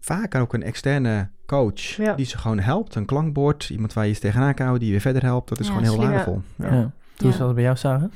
[0.00, 2.14] vaak ook een externe coach Ja.
[2.14, 2.94] die ze gewoon helpt.
[2.94, 5.48] Een klankbord, iemand waar je eens tegenaan kan houden, die je verder helpt.
[5.48, 6.42] Dat is Ja, gewoon heel waardevol.
[6.56, 6.74] Ja.
[6.74, 6.90] Ja.
[7.18, 7.44] Hoe is Ja.
[7.44, 8.10] dat bij jou, Sarah?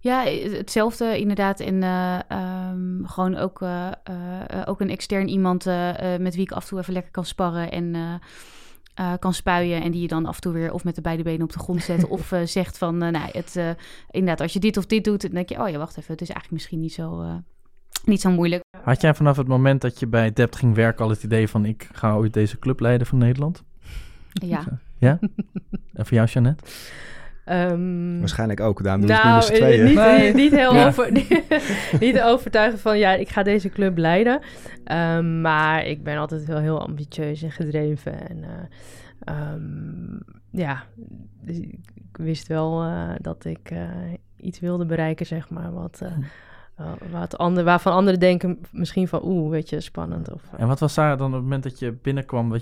[0.00, 0.24] Ja,
[0.56, 1.60] hetzelfde inderdaad.
[1.60, 3.92] En eh, ehm, gewoon ook, eh, eh,
[4.46, 5.64] eh, ook een extern iemand
[6.18, 7.94] met wie ik af en toe even lekker kan sparren en
[9.02, 9.82] eh, kan spuien.
[9.82, 11.58] En die je dan af en toe weer of met de beide benen op de
[11.58, 12.08] grond zet.
[12.16, 13.60] of eh, zegt van, eh, nou, het,
[14.10, 16.20] inderdaad, als je dit of dit doet, dan denk je, oh ja, wacht even, het
[16.20, 17.24] is eigenlijk misschien niet zo,
[18.04, 18.62] niet zo moeilijk.
[18.82, 21.64] Had jij vanaf het moment dat je bij Dept ging werken al het idee van
[21.64, 23.62] ik ga ooit deze club leiden van Nederland?
[24.32, 24.64] Ja.
[24.98, 25.18] Ja?
[25.92, 26.64] en voor jou, Jeannette?
[27.44, 28.82] Ehm, Waarschijnlijk ook.
[28.82, 29.84] Daarom doen ze het nu nou, tweeën.
[29.84, 30.34] niet, Nee.
[30.34, 30.86] niet heel Ja.
[30.86, 31.12] over,
[32.00, 34.40] niet overtuigen van ja, ik ga deze club leiden.
[34.84, 38.28] Ehm, maar ik ben altijd wel heel ambitieus en gedreven.
[38.28, 40.18] En eh, ehm,
[40.50, 40.82] ja,
[41.40, 41.78] dus ik
[42.12, 43.78] wist wel eh, dat ik eh,
[44.36, 45.72] iets wilde bereiken, zeg maar.
[45.72, 46.12] Wat, eh,
[46.76, 47.10] Hm.
[47.10, 50.32] wat ander, waarvan anderen denken misschien van oeh, weet je, spannend.
[50.32, 52.54] Of, En wat was Sarah dan op het moment dat je binnenkwam?
[52.54, 52.60] Je,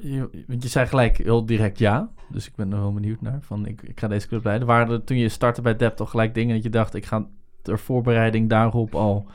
[0.00, 2.10] je, want je zei gelijk heel direct ja.
[2.28, 3.38] Dus ik ben er wel benieuwd naar.
[3.42, 4.66] Van ik, ik ga deze club leiden.
[4.66, 6.94] Waren er toen je startte bij Dept al gelijk dingen dat je dacht...
[6.94, 7.26] ik ga
[7.62, 9.26] ter voorbereiding daarop al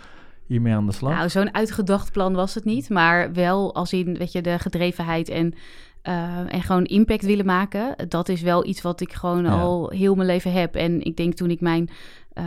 [0.45, 1.13] hiermee aan de slag?
[1.13, 2.89] Nou, zo'n uitgedacht plan was het niet.
[2.89, 5.53] Maar wel als in, weet je, de gedrevenheid en
[6.01, 8.09] eh, en gewoon impact willen maken.
[8.09, 9.59] Dat is wel iets wat ik gewoon Ja.
[9.61, 10.75] al heel mijn leven heb.
[10.75, 11.89] En ik denk toen ik mijn,
[12.33, 12.43] eh,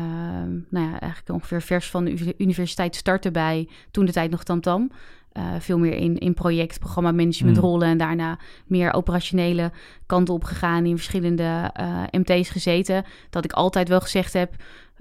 [0.70, 4.42] nou ja, eigenlijk ongeveer vers van de uni- universiteit startte bij toen de tijd nog
[4.44, 4.90] Tamtam.
[5.32, 7.62] Eh, veel meer in, in project, programma management Mm.
[7.62, 9.72] rollen en daarna meer operationele
[10.06, 13.04] kanten op gegaan, in verschillende eh, MT's gezeten.
[13.30, 14.54] Dat ik altijd wel gezegd heb,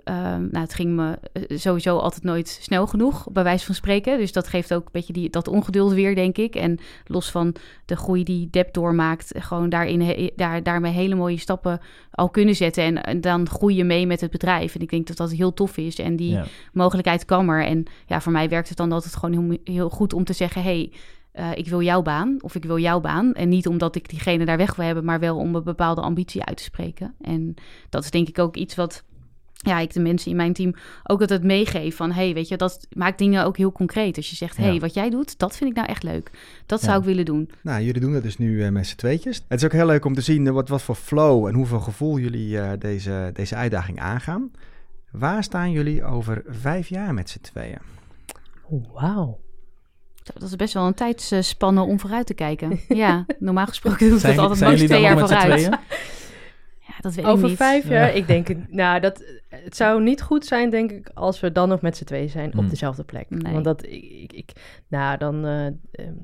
[0.03, 4.17] Ehm, nou, het ging me eh, sowieso altijd nooit snel genoeg, bij wijze van spreken.
[4.17, 6.55] Dus dat geeft ook een beetje die, dat ongeduld weer, denk ik.
[6.55, 11.37] En los van de groei die Dep doormaakt, gewoon daarin, he- daar, daarmee hele mooie
[11.37, 11.79] stappen
[12.11, 12.83] al kunnen zetten.
[12.83, 14.75] En, en dan groei je mee met het bedrijf.
[14.75, 15.99] En ik denk dat dat heel tof is.
[15.99, 16.45] En die Ja.
[16.73, 17.65] mogelijkheid kan er.
[17.65, 20.63] En ja, voor mij werkt het dan altijd gewoon heel, heel goed om te zeggen...
[20.63, 20.91] hey,
[21.31, 23.33] eh, ik wil jouw baan of ik wil jouw baan.
[23.33, 25.05] En niet omdat ik diegene daar weg wil hebben...
[25.05, 27.15] maar wel om een bepaalde ambitie uit te spreken.
[27.21, 27.53] En
[27.89, 29.03] dat is denk ik ook iets wat
[29.65, 32.11] ja, ik de mensen in mijn team ook altijd meegeef van...
[32.11, 34.17] hey, weet je, dat maakt dingen ook heel concreet.
[34.17, 34.79] Als je zegt, hey, Ja.
[34.79, 36.31] wat jij doet, dat vind ik nou echt leuk.
[36.65, 36.85] Dat Ja.
[36.85, 37.49] zou ik willen doen.
[37.63, 39.41] Nou, jullie doen dat dus nu eh, met z'n tweetjes.
[39.47, 41.79] Het is ook heel leuk om te zien eh, wat, wat voor flow en hoeveel
[41.79, 44.51] gevoel jullie eh, deze, deze uitdaging aangaan.
[45.11, 47.79] Waar staan jullie over vijf jaar met z'n tweeën?
[48.93, 49.39] Wauw.
[50.33, 52.79] Dat is best wel een tijdsspanne om vooruit te kijken.
[52.87, 55.69] Ja, normaal gesproken doe ik Zijn, dat altijd max jullie twee jaar nog vooruit.
[57.01, 57.57] dat weet ik Over niet.
[57.57, 57.93] vijf Ja.
[57.93, 61.51] jaar, ik denk, het- nou, dat, het zou niet goed zijn, denk ik, als we
[61.51, 62.59] dan nog met z'n tweeën zijn Hmm.
[62.59, 63.29] op dezelfde plek.
[63.29, 63.53] Nee.
[63.53, 64.51] Want dat, ik, ik, ik-
[64.87, 65.73] nou, dan, eh, eh,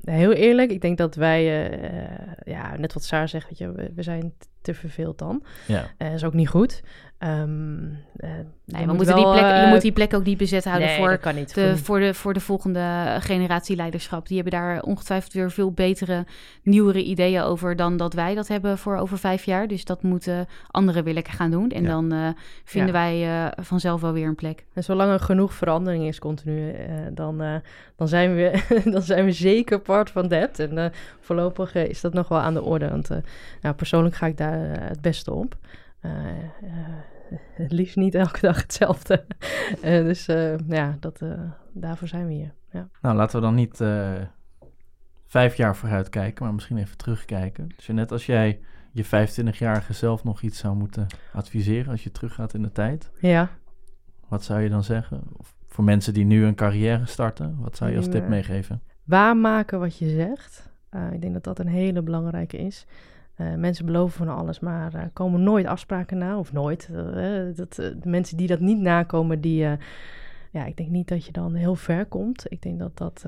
[0.03, 3.91] heel eerlijk, ik denk dat wij, eh, ja, net wat Saar zegt, weet je, we,
[3.95, 5.43] we zijn te verveeld dan.
[5.67, 5.91] Ja.
[5.97, 6.83] Eh, is ook niet goed.
[7.17, 8.29] Eh,
[8.67, 10.63] Nee, je we moet moeten die plek, je eh, moet die plek ook niet bezet
[10.63, 11.53] houden nee, voor dat kan niet.
[11.55, 14.27] de, Voor- voor, de, voor de volgende generatie leiderschap.
[14.27, 16.25] Die hebben daar ongetwijfeld weer veel betere,
[16.63, 19.67] nieuwere ideeën over dan dat wij dat hebben voor over vijf jaar.
[19.67, 21.69] Dus dat moeten anderen weer lekker gaan doen.
[21.69, 21.87] En Ja.
[21.89, 22.27] dan eh,
[22.63, 22.99] vinden Ja.
[22.99, 24.65] wij eh, vanzelf wel weer een plek.
[24.73, 27.55] En zolang er genoeg verandering is continu, eh, dan, eh,
[27.95, 28.63] dan, zijn we,
[28.93, 30.59] dan zijn we zeker part van dat.
[30.59, 30.85] En eh,
[31.19, 32.89] voorlopig eh, is dat nog wel aan de orde.
[32.89, 33.17] Want eh,
[33.61, 35.55] nou, persoonlijk ga ik daar eh, het beste op.
[36.05, 39.25] Eh, eh, het liefst niet elke dag hetzelfde.
[39.81, 41.39] Eh, dus eh, ja, dat, eh,
[41.73, 42.53] daarvoor zijn we hier.
[42.71, 42.89] Ja.
[43.01, 44.13] Nou, laten we dan niet eh,
[45.25, 47.69] vijf jaar vooruit kijken, maar misschien even terugkijken.
[47.75, 48.59] Dus net als jij
[48.91, 53.49] je 25-jarige zelf nog iets zou moeten adviseren als je teruggaat in de tijd, ja.
[54.27, 55.23] wat zou je dan zeggen?
[55.37, 58.81] Of voor mensen die nu een carrière starten, wat zou je als tip meegeven?
[59.03, 60.71] waarmaken wat je zegt.
[60.89, 62.85] Eh, ik denk dat dat een hele belangrijke is.
[63.35, 66.89] Eh, mensen beloven van alles, maar eh, komen nooit afspraken na, of nooit.
[66.93, 69.59] Eh, dat, de mensen die dat niet nakomen, die,
[70.51, 72.45] ja, ik denk niet dat je dan heel ver komt.
[72.47, 73.25] Ik denk dat dat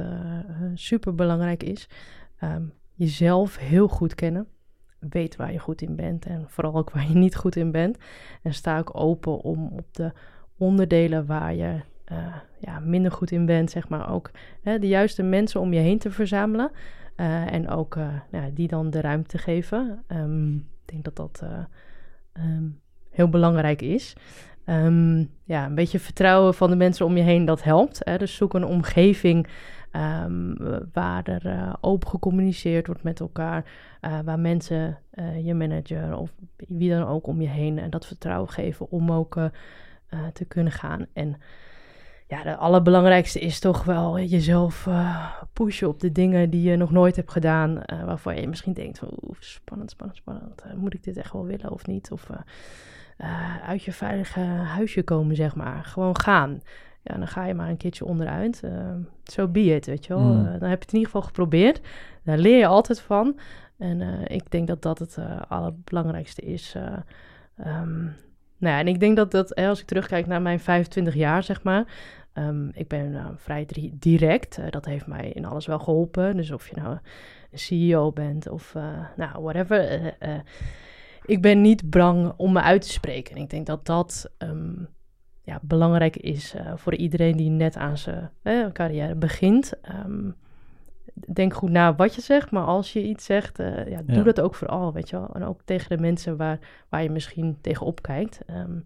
[0.74, 1.90] super belangrijk is.
[2.40, 4.48] Ehm, jezelf heel goed kennen.
[5.00, 7.98] Weet waar je goed in bent en vooral ook waar je niet goed in bent.
[8.42, 10.12] En sta ook open om op de
[10.58, 11.80] onderdelen waar je
[12.60, 14.32] ja, minder goed in bent, zeg maar, ook
[14.62, 16.72] hè, de juiste mensen om je heen te verzamelen.
[17.18, 20.04] Eh, en ook eh, nou, die dan de ruimte geven.
[20.08, 21.64] Ehm, ik denk dat dat eh,
[22.34, 22.64] ehm,
[23.10, 24.16] heel belangrijk is.
[24.66, 28.02] Ehm, ja, een beetje vertrouwen van de mensen om je heen, dat helpt.
[28.04, 28.18] Hè?
[28.18, 29.48] Dus zoek een omgeving
[30.94, 33.66] waar er open gecommuniceerd wordt met elkaar.
[34.26, 34.98] waar mensen,
[35.44, 39.40] je manager of wie dan ook om je heen, en dat vertrouwen geven om ook
[40.34, 41.06] te kunnen gaan.
[41.14, 41.38] En
[42.28, 46.92] ja, de allerbelangrijkste is toch wel jezelf eh, pushen op de dingen die je nog
[46.92, 47.84] nooit hebt gedaan.
[47.84, 50.62] eh, waarvan je misschien denkt van oeh, spannend, spannend, spannend.
[50.62, 52.12] Eh, moet ik dit echt wel willen of niet?
[52.12, 52.38] Of eh,
[53.18, 55.84] eh, uit je veilige huisje komen, zeg maar.
[55.86, 56.62] Gewoon gaan.
[57.02, 58.58] Ja, dan ga je maar een keertje onderuit.
[58.58, 58.70] Zo
[59.24, 60.24] so be it, weet je wel.
[60.24, 60.46] Mm.
[60.46, 61.82] Eh, dan heb je het in ieder geval geprobeerd.
[62.24, 63.40] Daar leer je altijd van.
[63.78, 66.74] En eh, ik denk dat dat het eh, allerbelangrijkste is.
[66.76, 66.94] eh.
[68.58, 71.64] Nou ja, en ik denk dat dat, als ik terugkijk naar mijn 25 jaar, zeg
[71.64, 71.86] maar.
[72.34, 74.58] ehm, ik ben nou, vrij direct.
[74.58, 76.36] Eh, dat heeft mij in alles wel geholpen.
[76.36, 76.98] Dus of je nou
[77.52, 80.14] een CEO bent of eh, nou, whatever.
[80.20, 80.40] eh,
[81.26, 83.36] ik ben niet bang om me uit te spreken.
[83.36, 84.74] En ik denk dat dat ehm,
[85.44, 88.32] ja, belangrijk is voor iedereen die net aan zijn
[88.74, 89.74] carrière begint.
[89.82, 90.30] Ehm,
[91.34, 94.24] denk goed na wat je zegt, maar als je iets zegt, eh, ja, doe Ja.
[94.24, 95.30] dat ook vooral, weet je wel.
[95.34, 96.60] En ook tegen de mensen waar,
[96.90, 98.40] waar je misschien tegenop kijkt.
[98.46, 98.80] Ehm,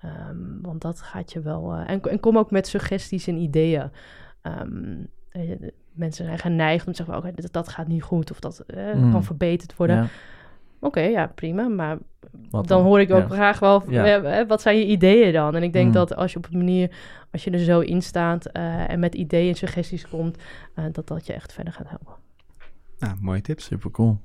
[0.00, 1.72] ehm, want dat gaat je wel...
[1.74, 3.90] eh, en, en kom ook met suggesties en ideeën.
[4.42, 4.94] Ehm,
[5.30, 5.50] eh,
[5.92, 8.94] mensen zijn geneigd om te zeggen, oké, dat, dat gaat niet goed of dat eh,
[8.94, 9.10] Mm.
[9.12, 9.96] kan verbeterd worden.
[9.96, 10.06] Ja,
[10.80, 11.98] Oké, ja, prima, maar
[12.50, 13.34] wat dan hoor ik ook Ja.
[13.34, 14.46] graag wel, Ja.
[14.46, 15.54] wat zijn je ideeën dan?
[15.56, 15.92] En ik denk Mm.
[15.92, 16.90] dat als je op een manier,
[17.32, 20.38] als je er zo in staat eh, en met ideeën en suggesties komt,
[20.74, 22.14] eh, dat dat je echt verder gaat helpen.
[22.98, 23.64] Nou, mooie tips.
[23.64, 24.18] Super cool.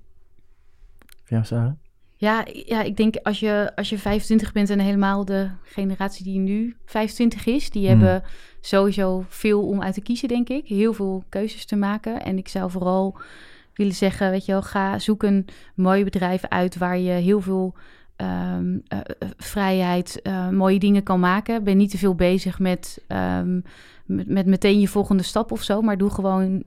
[1.25, 1.71] Ja, Sarah?
[2.17, 6.39] Ja, ja, ik denk als je, als je 25 bent en helemaal de generatie die
[6.39, 7.99] nu 25 is, die Hmm.
[8.01, 8.23] hebben
[8.61, 10.67] sowieso veel om uit te kiezen, denk ik.
[10.67, 12.21] Heel veel keuzes te maken.
[12.23, 13.17] En ik zou vooral
[13.77, 15.45] willen zeggen, weet je wel, ga zoek een
[15.75, 17.75] mooi bedrijf uit waar je heel veel
[18.15, 21.63] ehm, eh, eh, vrijheid, eh, mooie dingen kan maken.
[21.63, 23.59] Ben niet te veel bezig met, ehm,
[24.05, 26.63] met, met meteen je volgende stap of zo, maar doe gewoon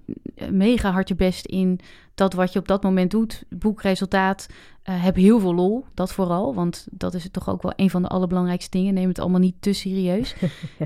[0.51, 1.81] mega hard je best in
[2.19, 3.45] dat wat je op dat moment doet.
[3.49, 4.47] Boekresultaat.
[4.85, 6.55] Uh, heb heel veel lol, dat vooral.
[6.55, 8.95] Want dat is toch ook wel een van de allerbelangrijkste dingen.
[8.95, 10.35] Neem het allemaal niet te serieus.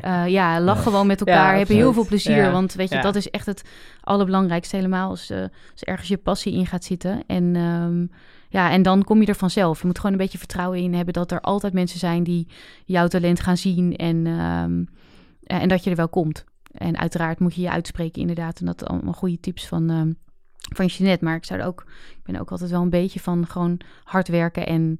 [0.05, 1.53] Uh, ja, lach gewoon met elkaar.
[1.53, 2.37] Ja, heb heel veel plezier.
[2.37, 2.51] Ja.
[2.51, 3.03] Want weet je, ja.
[3.03, 3.63] dat is echt het
[4.01, 4.77] allerbelangrijkste.
[4.77, 5.41] Helemaal als, uh,
[5.73, 7.23] als ergens je passie in gaat zitten.
[7.27, 8.11] En, um,
[8.49, 9.81] ja, en dan kom je er vanzelf.
[9.81, 12.49] Je moet gewoon een beetje vertrouwen in hebben dat er altijd mensen zijn die
[12.85, 13.97] jouw talent gaan zien.
[13.97, 14.89] En, um,
[15.61, 16.45] en dat je er wel komt.
[16.73, 18.61] En uiteraard moet je je uitspreken inderdaad.
[18.61, 19.91] En dat allemaal goede tips van...
[19.91, 20.17] Um,
[20.75, 21.25] van Jeanette.
[21.25, 24.29] Maar ik zou er ook, ik ben ook altijd wel een beetje van gewoon hard
[24.29, 24.99] werken en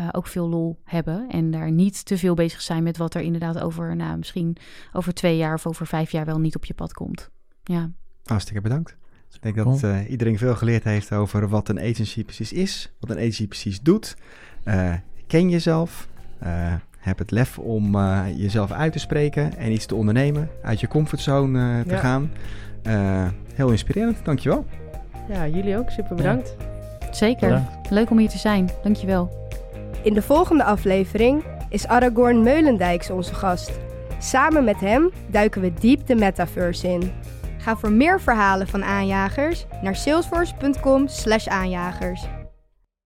[0.00, 1.28] uh, ook veel lol hebben.
[1.28, 4.56] En daar niet te veel bezig zijn met wat er inderdaad over, nou, misschien
[4.92, 7.30] over twee jaar of over vijf jaar wel niet op je pad komt.
[7.62, 7.90] Ja.
[8.24, 8.96] Hartstikke bedankt.
[9.32, 13.10] Ik denk dat uh, iedereen veel geleerd heeft over wat een agency precies is, wat
[13.10, 14.16] een agency precies doet.
[14.64, 14.94] Uh,
[15.26, 16.08] ken jezelf.
[17.04, 17.96] Heb het lef om
[18.36, 21.98] jezelf uit te spreken en iets te ondernemen, uit je comfortzone te ja.
[21.98, 22.30] gaan.
[23.54, 24.66] heel inspirerend, dankjewel.
[25.28, 25.90] Ja, jullie ook.
[25.90, 26.54] Super bedankt.
[26.58, 26.72] Ja.
[27.14, 27.48] Zeker.
[27.48, 27.90] Bedankt.
[27.90, 28.70] Leuk om hier te zijn.
[28.82, 29.30] Dankjewel.
[30.02, 33.72] In de volgende aflevering is Aragorn Meulendijks onze gast.
[34.18, 37.12] Samen met hem duiken we diep de metaverse in.
[37.58, 42.26] Ga voor meer verhalen van aanjagers naar salesforce.com/aanjagers.